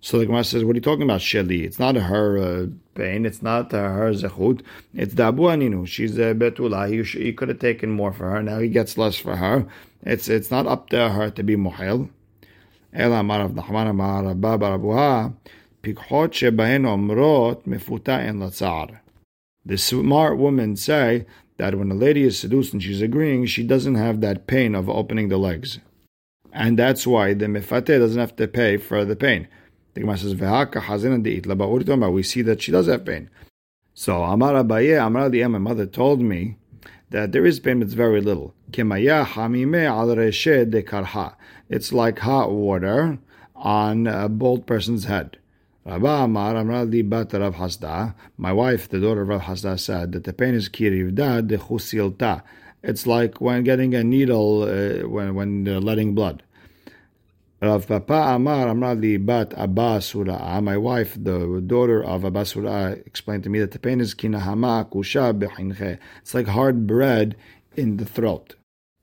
So 0.00 0.18
the 0.18 0.26
Gemara 0.26 0.44
says, 0.44 0.64
what 0.64 0.72
are 0.72 0.76
you 0.76 0.82
talking 0.82 1.02
about, 1.02 1.20
Sheli? 1.20 1.62
It's 1.64 1.78
not 1.78 1.96
her 1.96 2.38
uh, 2.38 2.66
pain, 2.96 3.26
it's 3.26 3.42
not 3.42 3.72
uh, 3.72 3.82
her 3.82 4.10
zechut, 4.12 4.62
it's 4.94 5.14
the 5.14 5.24
Abu 5.24 5.42
Aninu. 5.42 5.86
She's 5.86 6.18
a 6.18 6.34
betula, 6.34 6.88
he, 6.88 7.02
he 7.18 7.32
could 7.32 7.48
have 7.48 7.58
taken 7.58 7.90
more 7.90 8.12
for 8.12 8.30
her, 8.30 8.42
now 8.42 8.58
he 8.58 8.68
gets 8.68 8.98
less 8.98 9.16
for 9.16 9.36
her. 9.36 9.66
It's 10.02 10.28
it's 10.28 10.50
not 10.50 10.66
up 10.66 10.88
to 10.90 11.10
her 11.10 11.30
to 11.30 11.42
be 11.42 11.56
marav 11.56 12.08
nachman 12.92 13.90
amar 13.90 14.34
baba 14.34 14.70
rabuha, 14.70 15.34
pikhot 15.82 16.30
shebahen 16.32 16.84
omrot 16.84 17.62
mefuta 17.64 18.18
en 18.18 18.38
latzar. 18.38 19.00
The 19.64 19.78
smart 19.78 20.38
women 20.38 20.76
say 20.76 21.26
that 21.58 21.74
when 21.74 21.90
a 21.90 21.94
lady 21.94 22.22
is 22.22 22.38
seduced 22.38 22.72
and 22.72 22.82
she's 22.82 23.02
agreeing, 23.02 23.46
she 23.46 23.62
doesn't 23.62 23.96
have 23.96 24.20
that 24.20 24.46
pain 24.46 24.74
of 24.74 24.88
opening 24.88 25.28
the 25.28 25.38
legs 25.38 25.80
and 26.56 26.78
that's 26.78 27.06
why 27.06 27.34
the 27.34 27.46
mefate 27.46 27.98
doesn't 27.98 28.18
have 28.18 28.34
to 28.36 28.48
pay 28.48 28.78
for 28.78 29.04
the 29.04 29.14
pain. 29.14 29.46
The 29.96 30.02
Gemara 30.02 30.18
says, 30.18 30.34
"V'haka 30.34 30.82
hazina 30.82 31.22
de'it 31.22 32.12
We 32.12 32.22
see 32.22 32.42
that 32.42 32.60
she 32.60 32.70
does 32.70 32.86
have 32.86 33.06
pain. 33.06 33.30
So 33.94 34.24
Amar 34.24 34.62
Abaye, 34.62 35.02
Amar 35.02 35.30
my 35.30 35.58
mother 35.58 35.86
told 35.86 36.20
me 36.20 36.58
that 37.08 37.32
there 37.32 37.46
is 37.46 37.60
pain, 37.60 37.78
but 37.78 37.86
it's 37.86 37.94
very 37.94 38.20
little. 38.20 38.54
Kemaya 38.72 39.24
hamime 39.24 39.86
al 39.86 40.14
de 40.14 40.82
karha. 40.82 41.34
It's 41.70 41.94
like 41.94 42.18
hot 42.18 42.52
water 42.52 43.18
on 43.54 44.06
a 44.06 44.28
bald 44.28 44.66
person's 44.66 45.06
head. 45.06 45.38
Amar 45.86 46.24
Amar. 46.24 46.62
My 46.62 48.52
wife, 48.52 48.88
the 48.90 49.00
daughter 49.00 49.22
of 49.22 49.28
Rav 49.28 49.40
Hasda, 49.40 49.80
said 49.80 50.12
that 50.12 50.24
the 50.24 50.34
pain 50.34 50.52
is 50.52 50.68
kirivda 50.68 51.46
de 51.46 51.56
chusilta. 51.56 52.42
It's 52.82 53.06
like 53.06 53.40
when 53.40 53.64
getting 53.64 53.94
a 53.94 54.04
needle 54.04 54.64
uh, 54.64 55.08
when 55.08 55.34
when 55.34 55.64
letting 55.64 56.14
blood. 56.14 56.42
Rav 57.66 57.88
Papa 57.88 58.34
Amar 58.36 58.68
Amrali 58.68 59.18
Bat 59.26 59.54
Abbas 59.56 60.14
My 60.14 60.76
wife, 60.76 61.16
the 61.20 61.60
daughter 61.66 62.00
of 62.04 62.22
Abbas 62.22 62.54
explained 63.04 63.42
to 63.42 63.50
me 63.50 63.58
that 63.58 63.72
the 63.72 63.80
pain 63.80 64.00
is 64.00 64.14
kinahama 64.14 64.88
kusha 64.88 65.36
bechinche. 65.36 65.98
It's 66.22 66.32
like 66.32 66.46
hard 66.46 66.86
bread 66.86 67.34
in 67.76 67.96
the 67.96 68.04
throat. 68.04 68.54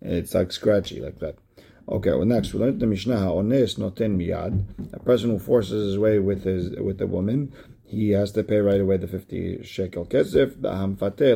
It's 0.02 0.34
like 0.34 0.54
scratchy, 0.54 1.02
like 1.02 1.20
that. 1.20 1.36
Okay, 1.90 2.12
well 2.12 2.24
next 2.24 2.54
we 2.54 2.62
learned 2.62 2.80
the 2.80 2.88
Mishnah 2.88 3.34
Ones 3.34 3.76
noten 3.76 4.16
miyad. 4.16 4.64
A 4.94 5.00
person 5.00 5.32
who 5.32 5.40
forces 5.40 5.88
his 5.88 6.00
way 6.00 6.20
with 6.20 6.46
his 6.46 6.72
with 6.80 7.02
a 7.02 7.08
woman, 7.08 7.52
he 7.84 8.12
has 8.12 8.32
to 8.32 8.44
pay 8.44 8.60
right 8.60 8.80
away 8.80 8.96
the 8.96 9.08
fifty 9.08 9.62
shekel 9.62 10.06
kesef. 10.06 10.62
The 10.62 10.70
hamfateh. 10.70 11.36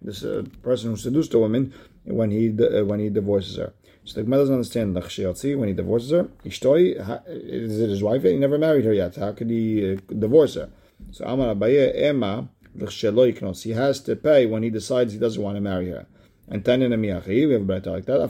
This 0.00 0.22
uh, 0.22 0.44
person 0.62 0.90
who 0.90 0.96
seduced 0.96 1.34
a 1.34 1.40
woman 1.40 1.74
when 2.04 2.30
he 2.30 2.50
uh, 2.50 2.84
when 2.84 3.00
he 3.00 3.08
divorces 3.08 3.56
her. 3.56 3.72
So 4.08 4.14
the 4.14 4.22
Gemara 4.24 4.38
doesn't 4.40 4.54
understand 4.54 4.96
Lachshiotzi 4.96 5.54
when 5.58 5.68
he 5.68 5.74
divorces 5.74 6.12
her. 6.12 6.24
Ishtoi, 6.42 6.96
is 7.28 7.78
it 7.78 7.90
his 7.90 8.02
wife? 8.02 8.22
He 8.22 8.38
never 8.38 8.56
married 8.56 8.86
her 8.86 8.94
yet. 8.94 9.16
How 9.16 9.32
could 9.32 9.50
he 9.50 9.92
uh, 9.92 9.96
divorce 10.18 10.54
her? 10.54 10.70
So 11.10 11.26
Amar 11.26 11.54
Abaye 11.54 11.92
Emma 11.94 12.48
He 12.74 13.70
has 13.72 14.00
to 14.00 14.16
pay 14.16 14.46
when 14.46 14.62
he 14.62 14.70
decides 14.70 15.12
he 15.12 15.18
doesn't 15.18 15.42
want 15.42 15.56
to 15.56 15.60
marry 15.60 15.90
her. 15.90 16.06
And 16.50 16.64
Tanin 16.64 16.94
Miyachi, 16.94 17.46
we 17.46 17.52
have 17.52 17.60
a 17.60 17.64
better 17.66 17.90
like 17.90 18.06
that. 18.06 18.22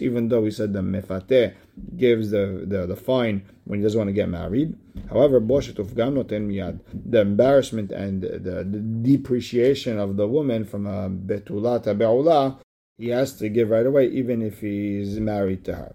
Even 0.00 0.28
though 0.28 0.40
we 0.40 0.50
said 0.50 0.72
the 0.72 0.80
mefate 0.80 1.54
gives 1.94 2.30
the, 2.30 2.64
the, 2.66 2.86
the 2.86 2.96
fine 2.96 3.42
when 3.64 3.80
he 3.80 3.82
doesn't 3.82 3.98
want 3.98 4.08
to 4.08 4.14
get 4.14 4.30
married. 4.30 4.74
However, 5.10 5.38
the 5.38 7.20
embarrassment 7.20 7.92
and 7.92 8.22
the, 8.22 8.38
the 8.38 8.64
depreciation 9.02 9.98
of 9.98 10.16
the 10.16 10.26
woman 10.26 10.64
from 10.64 10.86
a 10.86 11.10
betula 11.10 11.82
to 11.82 11.94
be'ula 11.94 12.58
he 13.02 13.08
has 13.08 13.32
to 13.32 13.48
give 13.48 13.68
right 13.68 13.84
away, 13.84 14.06
even 14.06 14.40
if 14.40 14.60
he's 14.60 15.18
married 15.18 15.64
to 15.64 15.74
her. 15.74 15.92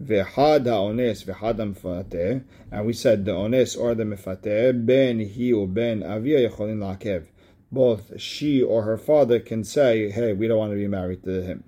V'had 0.00 0.66
ha'ones 0.66 1.24
v'had 1.24 1.56
ha'mfateh, 1.56 2.44
and 2.70 2.86
we 2.86 2.92
said 2.92 3.24
the 3.24 3.34
ones 3.34 3.74
or 3.74 3.96
the 3.96 4.04
mefateh, 4.04 4.86
ben 4.86 5.18
he 5.18 5.52
or 5.52 5.66
ben 5.66 6.04
avia 6.04 6.48
yecholin 6.48 6.78
la'akev. 6.78 7.24
Both 7.72 8.20
she 8.20 8.62
or 8.62 8.84
her 8.84 8.96
father 8.96 9.40
can 9.40 9.64
say, 9.64 10.12
hey, 10.12 10.32
we 10.32 10.46
don't 10.46 10.58
want 10.58 10.70
to 10.70 10.76
be 10.76 10.86
married 10.86 11.24
to 11.24 11.42
him. 11.42 11.64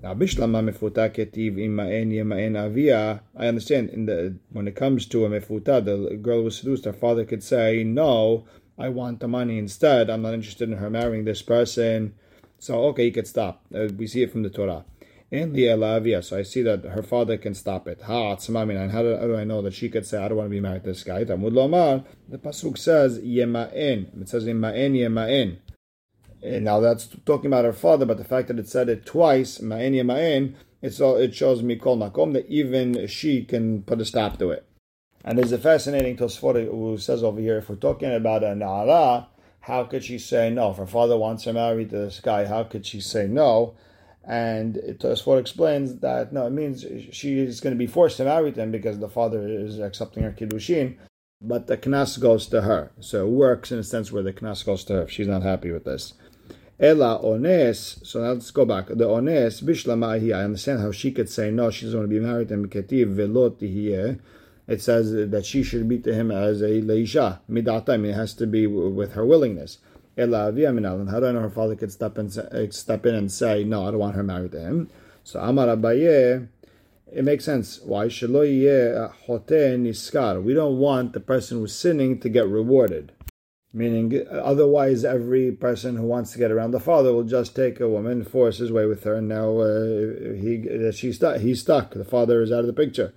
Now, 0.00 0.14
bishlama 0.14 0.70
mefuta 0.70 1.10
ketiv 1.10 1.56
ima'en 1.56 2.12
yema'en 2.12 2.56
avia. 2.56 3.22
I 3.36 3.48
understand 3.48 3.90
in 3.90 4.06
the 4.06 4.36
when 4.52 4.68
it 4.68 4.76
comes 4.76 5.06
to 5.06 5.24
a 5.24 5.28
mefuta, 5.28 5.84
the 5.84 6.16
girl 6.16 6.44
was 6.44 6.58
seduced. 6.58 6.84
Her 6.84 6.92
father 6.92 7.24
could 7.24 7.42
say, 7.42 7.82
"No, 7.82 8.44
I 8.78 8.88
want 8.88 9.18
the 9.18 9.26
money 9.26 9.58
instead. 9.58 10.08
I'm 10.08 10.22
not 10.22 10.34
interested 10.34 10.70
in 10.70 10.76
her 10.76 10.90
marrying 10.90 11.24
this 11.24 11.42
person." 11.42 12.14
So 12.58 12.84
okay, 12.86 13.04
you 13.06 13.12
could 13.12 13.26
stop. 13.26 13.64
Uh, 13.74 13.88
we 13.96 14.06
see 14.06 14.22
it 14.22 14.32
from 14.32 14.42
the 14.42 14.50
Torah. 14.50 14.84
And 15.30 15.54
the 15.54 15.64
Elavia, 15.64 16.24
so 16.24 16.38
I 16.38 16.42
see 16.42 16.62
that 16.62 16.84
her 16.84 17.02
father 17.02 17.36
can 17.36 17.52
stop 17.52 17.86
it. 17.86 18.00
Ha 18.02 18.32
and 18.32 18.90
how 18.90 19.02
do, 19.02 19.14
how 19.14 19.26
do 19.26 19.36
I 19.36 19.44
know 19.44 19.60
that 19.60 19.74
she 19.74 19.90
could 19.90 20.06
say, 20.06 20.16
I 20.16 20.28
don't 20.28 20.38
want 20.38 20.46
to 20.46 20.50
be 20.50 20.60
married 20.60 20.84
to 20.84 20.88
this 20.88 21.04
guy? 21.04 21.24
Tamud 21.24 22.04
the 22.30 22.38
Pasuk 22.38 22.78
says, 22.78 23.18
Yema'en. 23.18 24.22
It 24.22 24.28
says, 24.30 24.44
Yema'en, 24.44 24.92
Yema'en. 24.92 25.58
And 26.42 26.64
now 26.64 26.80
that's 26.80 27.08
talking 27.24 27.46
about 27.46 27.64
her 27.64 27.72
father, 27.72 28.06
but 28.06 28.16
the 28.16 28.24
fact 28.24 28.48
that 28.48 28.58
it 28.58 28.68
said 28.68 28.88
it 28.88 29.04
twice, 29.04 29.58
ma'en 29.58 29.94
ma'en, 30.04 30.54
it's 30.80 31.00
all, 31.00 31.16
it 31.16 31.34
shows 31.34 31.62
mikol 31.62 31.98
makom 31.98 32.32
that 32.34 32.48
even 32.48 33.06
she 33.08 33.44
can 33.44 33.82
put 33.82 34.00
a 34.00 34.04
stop 34.04 34.38
to 34.38 34.50
it. 34.50 34.64
And 35.24 35.36
there's 35.36 35.52
a 35.52 35.58
fascinating 35.58 36.16
Tosfot 36.16 36.70
who 36.70 36.96
says 36.96 37.24
over 37.24 37.40
here, 37.40 37.58
if 37.58 37.68
we're 37.68 37.76
talking 37.76 38.14
about 38.14 38.44
a 38.44 38.48
na'ara, 38.48 39.26
how 39.68 39.84
could 39.84 40.02
she 40.02 40.18
say 40.18 40.48
no? 40.48 40.70
If 40.70 40.78
her 40.78 40.86
father 40.86 41.18
wants 41.18 41.44
her 41.44 41.52
married 41.52 41.90
to 41.90 41.98
this 41.98 42.20
guy, 42.20 42.46
how 42.46 42.64
could 42.64 42.86
she 42.86 43.02
say 43.02 43.26
no? 43.26 43.74
And 44.24 44.76
Tosfot 44.98 45.38
explains 45.38 45.98
that 45.98 46.32
no, 46.32 46.46
it 46.46 46.52
means 46.52 46.86
she 47.12 47.38
is 47.38 47.60
going 47.60 47.74
to 47.74 47.78
be 47.78 47.86
forced 47.86 48.16
to 48.16 48.24
marry 48.24 48.50
him 48.50 48.70
because 48.70 48.98
the 48.98 49.10
father 49.10 49.46
is 49.46 49.78
accepting 49.78 50.22
her 50.22 50.32
kiddushin, 50.32 50.96
but 51.42 51.66
the 51.66 51.76
knas 51.76 52.18
goes 52.18 52.46
to 52.48 52.62
her. 52.62 52.92
So 53.00 53.26
it 53.26 53.30
works 53.30 53.70
in 53.70 53.78
a 53.78 53.84
sense 53.84 54.10
where 54.10 54.22
the 54.22 54.32
knas 54.32 54.64
goes 54.64 54.84
to 54.84 54.94
her 54.94 55.02
if 55.02 55.10
she's 55.10 55.28
not 55.28 55.42
happy 55.42 55.70
with 55.70 55.84
this. 55.84 56.14
Ela 56.80 57.20
ones. 57.20 58.00
So 58.04 58.22
now 58.22 58.32
let's 58.32 58.50
go 58.50 58.64
back. 58.64 58.86
The 58.86 59.06
ones 59.06 59.60
bishlama 59.60 60.34
I 60.34 60.44
understand 60.44 60.80
how 60.80 60.92
she 60.92 61.12
could 61.12 61.28
say 61.28 61.50
no. 61.50 61.70
She 61.70 61.84
doesn't 61.84 61.98
want 61.98 62.10
to 62.10 62.20
be 62.20 62.24
married 62.24 62.48
to 62.48 62.54
him. 62.54 62.68
Ketiv 62.70 63.14
velot 63.16 63.58
It 64.68 64.82
says 64.82 65.12
that 65.12 65.46
she 65.46 65.62
should 65.62 65.88
be 65.88 65.98
to 66.00 66.14
him 66.14 66.30
as 66.30 66.60
a 66.60 66.82
leisha 66.82 67.40
midata. 67.50 67.94
I 67.94 67.96
mean, 67.96 68.12
it 68.12 68.14
has 68.14 68.34
to 68.34 68.46
be 68.46 68.66
with 68.66 69.14
her 69.14 69.24
willingness. 69.24 69.78
Ela 70.16 70.48
avia. 70.48 70.70
How 70.70 71.20
do 71.20 71.26
I 71.26 71.32
know 71.32 71.40
her 71.40 71.48
father 71.48 71.74
could 71.74 71.90
step 71.90 72.18
in, 72.18 72.30
step 72.70 73.06
in 73.06 73.14
and 73.14 73.32
say 73.32 73.64
no? 73.64 73.86
I 73.86 73.90
don't 73.90 74.00
want 74.00 74.16
her 74.16 74.22
married 74.22 74.52
to 74.52 74.60
him. 74.60 74.90
So 75.24 75.40
Amar 75.40 75.68
Abaye. 75.68 76.48
It 77.10 77.24
makes 77.24 77.44
sense. 77.44 77.80
Why? 77.80 78.08
niskar. 78.08 80.42
We 80.42 80.52
don't 80.52 80.78
want 80.78 81.14
the 81.14 81.20
person 81.20 81.58
who's 81.58 81.74
sinning 81.74 82.20
to 82.20 82.28
get 82.28 82.46
rewarded. 82.46 83.12
Meaning, 83.72 84.26
otherwise, 84.30 85.04
every 85.04 85.52
person 85.52 85.96
who 85.96 86.04
wants 86.04 86.32
to 86.32 86.38
get 86.38 86.50
around 86.50 86.72
the 86.72 86.80
father 86.80 87.12
will 87.12 87.24
just 87.24 87.54
take 87.54 87.80
a 87.80 87.88
woman, 87.88 88.24
force 88.24 88.58
his 88.58 88.72
way 88.72 88.86
with 88.86 89.04
her, 89.04 89.14
and 89.14 89.28
now 89.28 89.58
uh, 89.58 90.34
he 90.34 90.90
she's 90.92 91.16
stuck. 91.16 91.40
He's 91.40 91.60
stuck. 91.60 91.94
The 91.94 92.04
father 92.04 92.42
is 92.42 92.50
out 92.50 92.60
of 92.60 92.66
the 92.66 92.72
picture. 92.72 93.12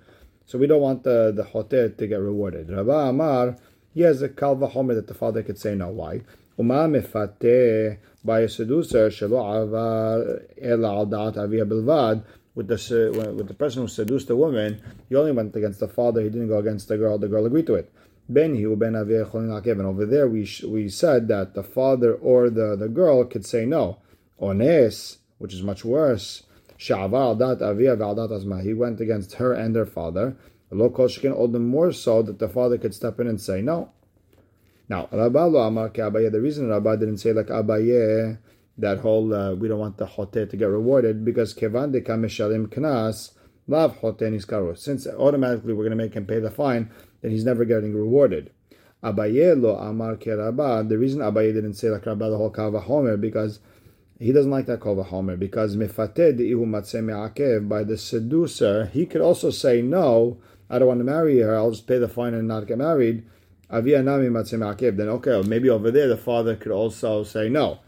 So 0.51 0.57
we 0.57 0.67
don't 0.67 0.81
want 0.81 1.03
the 1.03 1.31
the 1.33 1.45
hotet 1.45 1.97
to 1.97 2.07
get 2.07 2.19
rewarded. 2.19 2.69
Rabba 2.69 3.07
Amar, 3.11 3.55
he 3.93 4.01
has 4.01 4.21
a 4.21 4.27
kalva 4.27 4.69
homer 4.69 4.93
that 4.95 5.07
the 5.07 5.13
father 5.13 5.43
could 5.43 5.57
say 5.57 5.75
no. 5.75 5.87
Why? 5.87 6.23
Uma 6.57 6.89
mefate 6.89 7.99
by 8.25 8.41
a 8.41 8.49
seducer 8.49 9.07
shelo 9.07 9.39
avar 9.39 10.41
el 10.61 10.85
al 10.85 11.07
da'at 11.07 11.37
avia 11.37 11.63
bilvad. 11.63 12.25
With 12.53 12.67
the 12.67 13.33
with 13.37 13.47
the 13.47 13.53
person 13.53 13.83
who 13.83 13.87
seduced 13.87 14.27
the 14.27 14.35
woman, 14.35 14.81
he 15.07 15.15
only 15.15 15.31
went 15.31 15.55
against 15.55 15.79
the 15.79 15.87
father. 15.87 16.21
He 16.21 16.29
didn't 16.29 16.49
go 16.49 16.57
against 16.57 16.89
the 16.89 16.97
girl. 16.97 17.17
The 17.17 17.29
girl 17.29 17.45
agreed 17.45 17.67
to 17.67 17.75
it. 17.75 17.89
Ben 18.27 18.53
Hu 18.53 18.75
Ben 18.75 18.93
And 18.93 19.81
over 19.93 20.05
there 20.05 20.27
we 20.27 20.45
we 20.67 20.89
said 20.89 21.29
that 21.29 21.53
the 21.53 21.63
father 21.63 22.13
or 22.13 22.49
the, 22.49 22.75
the 22.75 22.89
girl 22.89 23.23
could 23.23 23.45
say 23.45 23.65
no. 23.65 23.99
Ones, 24.37 25.19
which 25.37 25.53
is 25.53 25.63
much 25.63 25.85
worse. 25.85 26.43
Sha'avar 26.81 27.37
dat 27.37 27.61
avia 27.61 27.95
azma. 27.95 28.63
He 28.63 28.73
went 28.73 28.99
against 28.99 29.33
her 29.33 29.53
and 29.53 29.75
her 29.75 29.85
father. 29.85 30.35
Lo 30.71 30.89
koshkin, 30.89 31.31
all 31.31 31.47
the 31.47 31.59
more 31.59 31.91
so 31.91 32.23
that 32.23 32.39
the 32.39 32.49
father 32.49 32.79
could 32.79 32.95
step 32.95 33.19
in 33.19 33.27
and 33.27 33.39
say 33.39 33.61
no. 33.61 33.91
Now, 34.89 35.07
Rabba 35.11 35.45
lo 35.45 35.59
amar 35.59 35.89
Abaye. 35.89 36.31
The 36.31 36.41
reason 36.41 36.69
Rabba 36.69 36.97
didn't 36.97 37.19
say 37.19 37.33
like 37.33 37.47
Abaye, 37.47 38.39
that 38.79 38.97
whole 38.97 39.31
uh, 39.31 39.53
we 39.53 39.67
don't 39.67 39.77
want 39.77 39.97
the 39.97 40.07
hote 40.07 40.33
to 40.33 40.57
get 40.57 40.65
rewarded 40.65 41.23
because 41.23 41.53
kevan 41.53 41.91
de 41.91 42.01
kameshalim 42.01 42.65
knas 42.67 43.33
lav 43.67 43.97
hote 43.97 44.21
niskaru. 44.21 44.75
Since 44.75 45.05
automatically 45.05 45.73
we're 45.73 45.83
going 45.83 45.97
to 45.97 46.03
make 46.03 46.15
him 46.15 46.25
pay 46.25 46.39
the 46.39 46.49
fine 46.49 46.89
then 47.21 47.29
he's 47.29 47.45
never 47.45 47.63
getting 47.63 47.93
rewarded. 47.93 48.49
Abaye 49.03 49.61
lo 49.61 49.75
amar 49.75 50.15
keraba. 50.15 50.89
The 50.89 50.97
reason 50.97 51.19
Abaye 51.19 51.53
didn't 51.53 51.75
say 51.75 51.89
like 51.89 52.07
Rabba 52.07 52.31
the 52.31 52.37
whole 52.37 52.49
kava 52.49 52.79
homer 52.79 53.17
because 53.17 53.59
he 54.21 54.31
doesn't 54.31 54.51
like 54.51 54.67
that 54.67 54.79
kava 54.79 55.03
homer 55.03 55.35
because 55.35 55.75
mifated 55.75 56.39
ihu 56.39 56.65
akev 56.65 57.67
by 57.67 57.83
the 57.83 57.97
seducer 57.97 58.85
he 58.91 59.05
could 59.05 59.21
also 59.21 59.49
say 59.49 59.81
no. 59.81 60.37
I 60.69 60.79
don't 60.79 60.87
want 60.87 60.99
to 61.01 61.03
marry 61.03 61.39
her. 61.39 61.55
I'll 61.55 61.71
just 61.71 61.87
pay 61.87 61.97
the 61.97 62.07
fine 62.07 62.33
and 62.33 62.47
not 62.47 62.67
get 62.67 62.77
married. 62.77 63.25
Avia 63.69 64.03
nami 64.03 64.27
akev. 64.27 64.95
Then 64.95 65.09
okay, 65.09 65.41
maybe 65.47 65.69
over 65.69 65.91
there 65.91 66.07
the 66.07 66.17
father 66.17 66.55
could 66.55 66.71
also 66.71 67.23
say 67.23 67.49
no. 67.49 67.79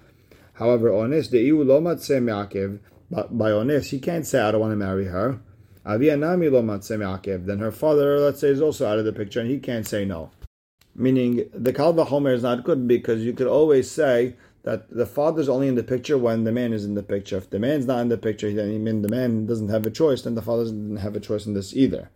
However, 0.54 0.94
honest 0.94 1.32
the 1.32 1.38
ihu 1.38 1.64
lo 1.64 1.80
akev. 1.80 2.80
But 3.12 3.38
by 3.38 3.52
honest, 3.52 3.92
he 3.92 4.00
can't 4.00 4.26
say 4.26 4.42
I 4.42 4.52
don't 4.52 4.62
want 4.62 4.72
to 4.72 4.78
marry 4.78 5.06
her 5.06 5.40
Avianami 5.86 6.50
lo 6.52 6.62
matze 6.62 7.46
Then 7.46 7.60
her 7.60 7.72
father, 7.72 8.20
let's 8.20 8.40
say, 8.40 8.50
is 8.50 8.62
also 8.62 8.88
out 8.88 9.00
of 9.00 9.06
the 9.06 9.12
picture, 9.12 9.42
and 9.42 9.50
he 9.50 9.60
can't 9.60 9.86
say 9.86 10.06
no. 10.06 10.32
Meaning, 10.96 11.50
the 11.54 11.74
kalva 11.74 12.08
homer 12.08 12.34
is 12.34 12.44
not 12.44 12.64
good 12.64 12.88
because 12.88 13.22
you 13.24 13.34
could 13.34 13.48
always 13.48 13.92
say 13.92 14.36
that 14.64 14.90
the 14.90 15.06
father's 15.06 15.50
only 15.50 15.68
in 15.68 15.76
the 15.76 15.84
picture 15.84 16.18
when 16.18 16.44
the 16.44 16.52
man 16.52 16.74
is 16.74 16.86
in 16.86 16.96
the 16.96 17.04
picture. 17.04 17.38
If 17.38 17.50
the 17.50 17.60
man's 17.60 17.86
not 17.86 18.00
in 18.00 18.10
the 18.10 18.18
picture, 18.18 18.52
then 18.52 19.02
the 19.02 19.10
man 19.10 19.46
doesn't 19.46 19.70
have 19.70 19.86
a 19.86 19.92
choice. 19.92 20.22
Then 20.22 20.36
the 20.36 20.42
father 20.42 20.64
doesn't 20.64 20.98
have 20.98 21.16
a 21.16 21.20
choice 21.20 21.46
in 21.46 21.54
this 21.54 21.76
either. 21.76 22.10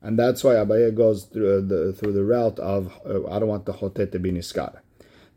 And 0.00 0.18
that's 0.18 0.42
why 0.42 0.54
Abaye 0.54 0.94
goes 0.94 1.24
through 1.24 1.62
the 1.62 1.92
through 1.92 2.12
the 2.12 2.24
route 2.24 2.58
of 2.58 2.92
uh, 3.06 3.28
I 3.30 3.38
don't 3.38 3.48
want 3.48 3.66
the 3.66 3.72
chotet 3.72 4.10
to 4.12 4.18
be 4.18 4.32
niskar. 4.32 4.80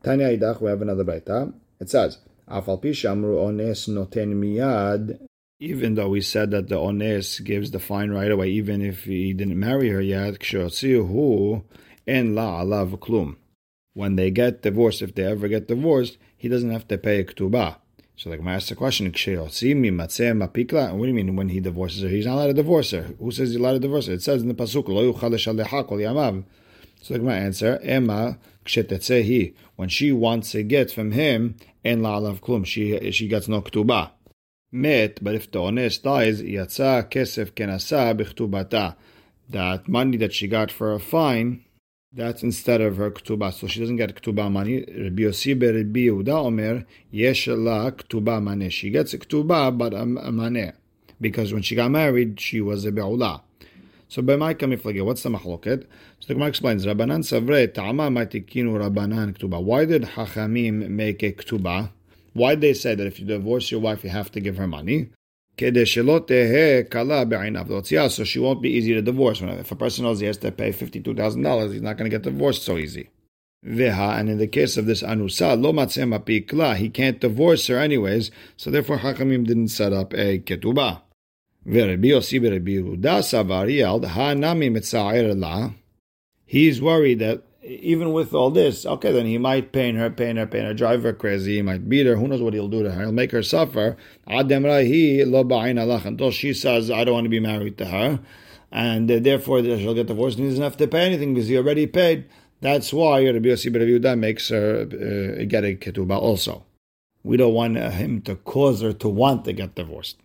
Tanya 0.02 0.36
idach, 0.36 0.62
we 0.62 0.70
have 0.70 0.82
another 0.82 1.04
baita. 1.04 1.54
It 1.80 1.90
says, 1.90 2.20
ones 2.48 3.88
noten 3.88 4.34
miyad 4.34 5.20
even 5.60 5.96
though 5.96 6.10
we 6.10 6.20
said 6.20 6.52
that 6.52 6.68
the 6.68 6.80
ones 6.80 7.40
gives 7.40 7.72
the 7.72 7.80
fine 7.80 8.12
right 8.12 8.30
away, 8.30 8.50
even 8.50 8.82
if 8.82 9.06
he 9.06 9.34
didn't 9.34 9.60
marry 9.60 9.90
her 9.90 10.02
yet, 10.02 10.54
en 12.08 12.36
la 12.36 12.62
alav 12.62 13.00
klum. 13.00 13.38
When 13.96 14.16
they 14.16 14.30
get 14.30 14.62
divorced, 14.62 15.02
if 15.02 15.16
they 15.16 15.24
ever 15.24 15.48
get 15.48 15.68
divorced, 15.68 16.18
he 16.38 16.48
doesn't 16.48 16.70
have 16.70 16.88
to 16.90 17.00
pay 17.00 17.22
a 17.22 17.24
ktubah. 17.24 17.78
So 18.16 18.30
the 18.30 18.38
Gemara 18.38 18.58
asks 18.58 18.70
the 18.70 18.76
question, 18.76 19.08
what 19.08 19.18
do 19.18 19.68
you 19.68 19.76
mean 19.76 21.36
when 21.36 21.50
he 21.50 21.60
divorces 21.60 22.04
her? 22.04 22.10
He's 22.10 22.28
not 22.28 22.36
allowed 22.36 22.48
to 22.48 22.54
divorce 22.54 22.92
her. 22.92 23.10
Who 23.20 23.32
says 23.32 23.50
he's 23.50 23.58
allowed 23.58 23.74
to 23.74 23.80
divorce 23.80 24.06
her? 24.06 24.14
It 24.14 24.22
says 24.22 24.44
in 24.44 24.48
the 24.48 24.54
Pasuk, 24.54 24.86
So 27.02 27.14
the 27.14 27.20
Gemara 27.20 27.36
answer, 27.36 27.80
Emma 27.82 28.38
when 29.76 29.90
she 29.90 30.12
wants 30.12 30.56
a 30.56 30.64
get 30.64 30.92
from 30.92 31.12
him, 31.12 31.56
en 31.84 32.04
la 32.04 32.20
alav 32.20 32.40
klum, 32.40 32.66
she, 32.66 33.12
she 33.12 33.28
gets 33.28 33.48
no 33.48 33.62
ktubah 33.62 34.12
met, 34.76 35.24
but 35.24 35.34
if 35.34 35.50
the 35.50 35.62
honest 35.62 36.04
dies, 36.04 36.42
yatsa 36.42 37.10
kesef 37.10 37.52
kenasa 37.52 38.14
b'chtubata. 38.16 38.96
That 39.50 39.88
money 39.88 40.18
that 40.18 40.34
she 40.34 40.48
got 40.48 40.72
for 40.72 40.94
a 40.94 41.00
fine, 41.00 41.65
that's 42.16 42.44
instead 42.44 42.82
of 42.82 42.98
her 42.98 43.12
ktubah. 43.12 43.54
So 43.54 43.68
she 43.68 43.82
doesn't 43.82 43.98
get 43.98 44.16
ktubah 44.16 44.52
money. 44.52 44.86
Rabbi 44.88 45.24
Yossi 45.24 45.54
Rabbi 45.54 46.00
Yehuda 46.00 46.46
Omer, 46.46 46.86
yesh 47.12 47.48
la 47.48 47.92
ktubah 47.92 48.42
maneh. 48.42 48.72
She 48.72 48.90
gets 48.90 49.14
a 49.14 49.18
ktubah, 49.18 49.78
but 49.78 49.94
a, 49.94 49.98
maneh. 49.98 50.74
Because 51.20 51.54
when 51.54 51.62
she 51.62 51.76
got 51.76 51.92
married, 51.92 52.40
she 52.40 52.62
was 52.62 52.86
a 52.86 52.92
be'ula. 52.92 53.42
So 54.08 54.22
b'mai 54.22 54.56
kamiflage, 54.56 55.04
what's 55.04 55.24
the 55.24 55.30
machloket? 55.30 55.86
So 56.20 56.28
the 56.28 56.34
Gemara 56.36 56.50
explains, 56.50 56.86
Rabbanan 56.86 57.24
savre 57.24 57.74
ta'ama 57.74 58.10
matikinu 58.10 58.80
Rabbanan 58.80 59.38
ktubah. 59.38 59.62
Why 59.62 59.86
did 59.86 60.04
Hachamim 60.04 60.90
make 60.90 61.22
a 61.22 61.34
ktubah? 61.34 61.90
Why 62.34 62.52
did 62.52 62.62
they 62.62 62.74
say 62.74 62.96
that 62.96 63.08
if 63.08 63.20
you 63.20 63.26
divorce 63.26 63.72
your 63.72 63.82
wife, 63.82 64.04
you 64.04 64.10
have 64.10 64.32
to 64.32 64.40
give 64.40 64.58
her 64.58 64.68
money? 64.68 65.10
So 65.58 65.72
she 68.24 68.40
won't 68.40 68.62
be 68.62 68.70
easy 68.70 68.94
to 68.94 69.02
divorce. 69.02 69.42
If 69.42 69.72
a 69.72 69.76
person 69.76 70.04
knows 70.04 70.20
he 70.20 70.26
has 70.26 70.38
to 70.40 70.52
pay 70.52 70.72
$52,000, 70.72 71.72
he's 71.72 71.82
not 71.82 71.98
going 71.98 72.10
to 72.10 72.16
get 72.16 72.24
divorced 72.24 72.64
so 72.64 72.78
easy. 72.78 73.10
And 73.64 74.30
in 74.30 74.38
the 74.38 74.48
case 74.48 74.78
of 74.78 74.86
this 74.86 75.02
anusa, 75.02 76.78
he 76.78 76.90
can't 76.90 77.20
divorce 77.20 77.68
her 77.68 77.80
anyways, 77.80 78.32
so 78.58 78.70
therefore 78.70 79.00
Hakamim 79.00 79.48
didn't 79.48 79.70
set 79.70 79.92
up 79.92 80.14
a 80.14 80.40
ketubah. 80.40 81.02
He's 86.46 86.82
worried 86.82 87.20
that 87.20 87.44
even 87.66 88.14
with 88.14 88.34
all 88.34 88.52
this, 88.52 88.86
okay, 88.86 89.12
then 89.12 89.26
he 89.26 89.38
might 89.38 89.72
pain 89.72 89.96
her, 89.96 90.10
pain 90.10 90.38
her, 90.38 90.46
pain 90.46 90.66
her, 90.66 90.74
drive 90.74 91.04
her 91.04 91.14
crazy, 91.14 91.56
he 91.56 91.62
might 91.62 91.90
beat 91.90 92.06
her, 92.06 92.16
who 92.16 92.28
knows 92.28 92.42
what 92.42 92.54
he'll 92.54 92.68
do 92.68 92.84
to 92.84 92.92
her, 92.92 93.02
he'll 93.02 93.12
make 93.12 93.32
her 93.32 93.44
suffer. 93.44 93.98
Until 94.28 96.32
she 96.32 96.54
says, 96.54 96.92
I 96.92 97.04
don't 97.04 97.14
want 97.14 97.26
to 97.26 97.30
be 97.30 97.40
married 97.40 97.78
to 97.80 97.86
her, 97.86 98.20
and 98.72 99.12
uh, 99.12 99.20
therefore 99.20 99.64
she'll 99.64 99.96
get 99.96 100.08
divorced 100.08 100.38
and 100.38 100.46
he 100.46 100.52
doesn't 100.52 100.64
have 100.64 100.78
to 100.78 100.88
pay 100.88 101.06
anything 101.06 101.34
because 101.34 101.48
he 101.48 101.58
already 101.58 101.88
paid. 101.88 102.26
That's 102.62 102.94
why 102.94 103.26
Rabbi 103.26 103.50
Yossi 103.50 103.72
Yehuda 103.72 104.18
makes 104.18 104.50
her 104.50 104.82
uh, 104.82 105.44
get 105.46 105.64
a 105.64 105.76
ketubah 105.76 106.18
also. 106.18 106.64
We 107.24 107.38
don't 107.38 107.54
want 107.54 107.78
uh, 107.78 107.90
him 107.90 108.22
to 108.22 108.36
cause 108.36 108.82
her 108.82 108.94
to 108.94 109.10
want 109.10 109.46
to 109.46 109.54
get 109.54 109.76
divorced. 109.76 110.18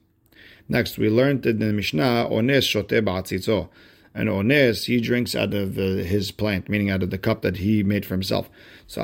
Next, 0.68 0.98
we 0.98 1.08
learned 1.08 1.44
in 1.46 1.58
the 1.58 1.72
Mishnah, 1.72 2.28
Ones 2.28 2.64
shote 2.64 2.88
ba'atzitzo 2.88 3.68
and 4.14 4.28
ones 4.28 4.84
he 4.84 5.00
drinks 5.00 5.34
out 5.34 5.54
of 5.54 5.78
uh, 5.78 5.82
his 5.82 6.30
plant, 6.30 6.68
meaning 6.68 6.90
out 6.90 7.02
of 7.02 7.10
the 7.10 7.18
cup 7.18 7.42
that 7.42 7.58
he 7.58 7.82
made 7.82 8.04
for 8.04 8.14
himself. 8.14 8.50
So. 8.86 9.02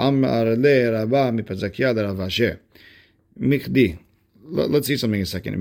Mikdi. 3.39 3.99
Let's 4.49 4.87
see 4.87 4.97
something 4.97 5.19
in 5.19 5.25
a 5.25 5.27
second. 5.27 5.55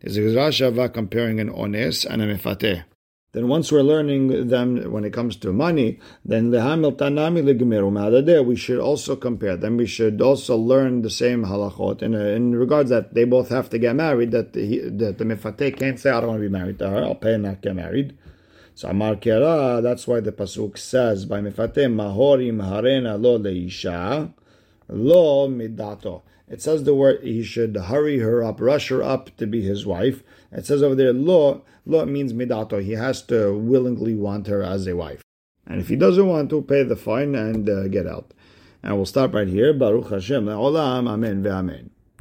There's 0.00 0.16
a 0.16 0.20
Rashava 0.20 0.92
comparing 0.92 1.40
an 1.40 1.50
ones 1.50 2.04
and 2.04 2.20
a 2.20 2.26
mefate. 2.26 2.84
Then 3.36 3.48
once 3.48 3.70
we're 3.70 3.82
learning 3.82 4.48
them 4.48 4.90
when 4.90 5.04
it 5.04 5.12
comes 5.12 5.36
to 5.36 5.52
money, 5.52 6.00
then 6.24 6.50
lehamil 6.50 6.96
tanami 6.96 7.42
legemiru 7.42 8.46
we 8.46 8.56
should 8.56 8.78
also 8.78 9.14
compare 9.14 9.58
them. 9.58 9.76
We 9.76 9.84
should 9.84 10.22
also 10.22 10.56
learn 10.56 11.02
the 11.02 11.10
same 11.10 11.44
halachot 11.44 12.00
in, 12.00 12.14
in 12.14 12.56
regards 12.56 12.88
that 12.88 13.12
they 13.12 13.24
both 13.24 13.50
have 13.50 13.68
to 13.70 13.78
get 13.78 13.94
married. 13.94 14.30
That 14.30 14.54
the, 14.54 14.88
that 14.88 15.18
the 15.18 15.24
mifate 15.26 15.78
can't 15.78 16.00
say 16.00 16.08
I 16.08 16.20
don't 16.22 16.30
want 16.30 16.38
to 16.40 16.48
be 16.48 16.58
married 16.58 16.78
to 16.78 16.88
her. 16.88 17.04
I'll 17.04 17.14
pay 17.14 17.34
and 17.34 17.42
not 17.42 17.60
get 17.60 17.76
married. 17.76 18.16
So 18.74 18.88
Amar 18.88 19.16
Kera, 19.16 19.82
that's 19.82 20.08
why 20.08 20.20
the 20.20 20.32
pasuk 20.32 20.78
says 20.78 21.26
by 21.26 21.40
mifate 21.40 21.92
mahorim 21.92 22.62
harena 22.62 23.20
lo 23.20 23.38
leisha 23.38 24.32
lo 24.88 25.46
midato. 25.46 26.22
It 26.48 26.62
says 26.62 26.84
the 26.84 26.94
word 26.94 27.22
he 27.22 27.42
should 27.42 27.76
hurry 27.76 28.20
her 28.20 28.42
up, 28.42 28.62
rush 28.62 28.88
her 28.88 29.02
up 29.02 29.36
to 29.36 29.46
be 29.46 29.60
his 29.60 29.84
wife. 29.84 30.22
It 30.50 30.64
says 30.64 30.82
over 30.82 30.94
there 30.94 31.12
lo 31.12 31.64
Lo 31.86 32.04
means 32.04 32.32
midato. 32.32 32.82
He 32.82 32.92
has 32.92 33.22
to 33.22 33.56
willingly 33.56 34.14
want 34.14 34.48
her 34.48 34.62
as 34.62 34.86
a 34.86 34.96
wife. 34.96 35.22
And 35.66 35.80
if 35.80 35.88
he 35.88 35.96
doesn't 35.96 36.26
want 36.26 36.50
to, 36.50 36.62
pay 36.62 36.82
the 36.82 36.96
fine 36.96 37.34
and 37.34 37.68
uh, 37.68 37.88
get 37.88 38.06
out. 38.06 38.34
And 38.82 38.96
we'll 38.96 39.06
stop 39.06 39.34
right 39.34 39.48
here. 39.48 39.72
Baruch 39.72 40.10
Hashem. 40.10 40.46
Olam. 40.46 41.08
Amen. 41.08 41.42
Ve'amen. 41.42 41.90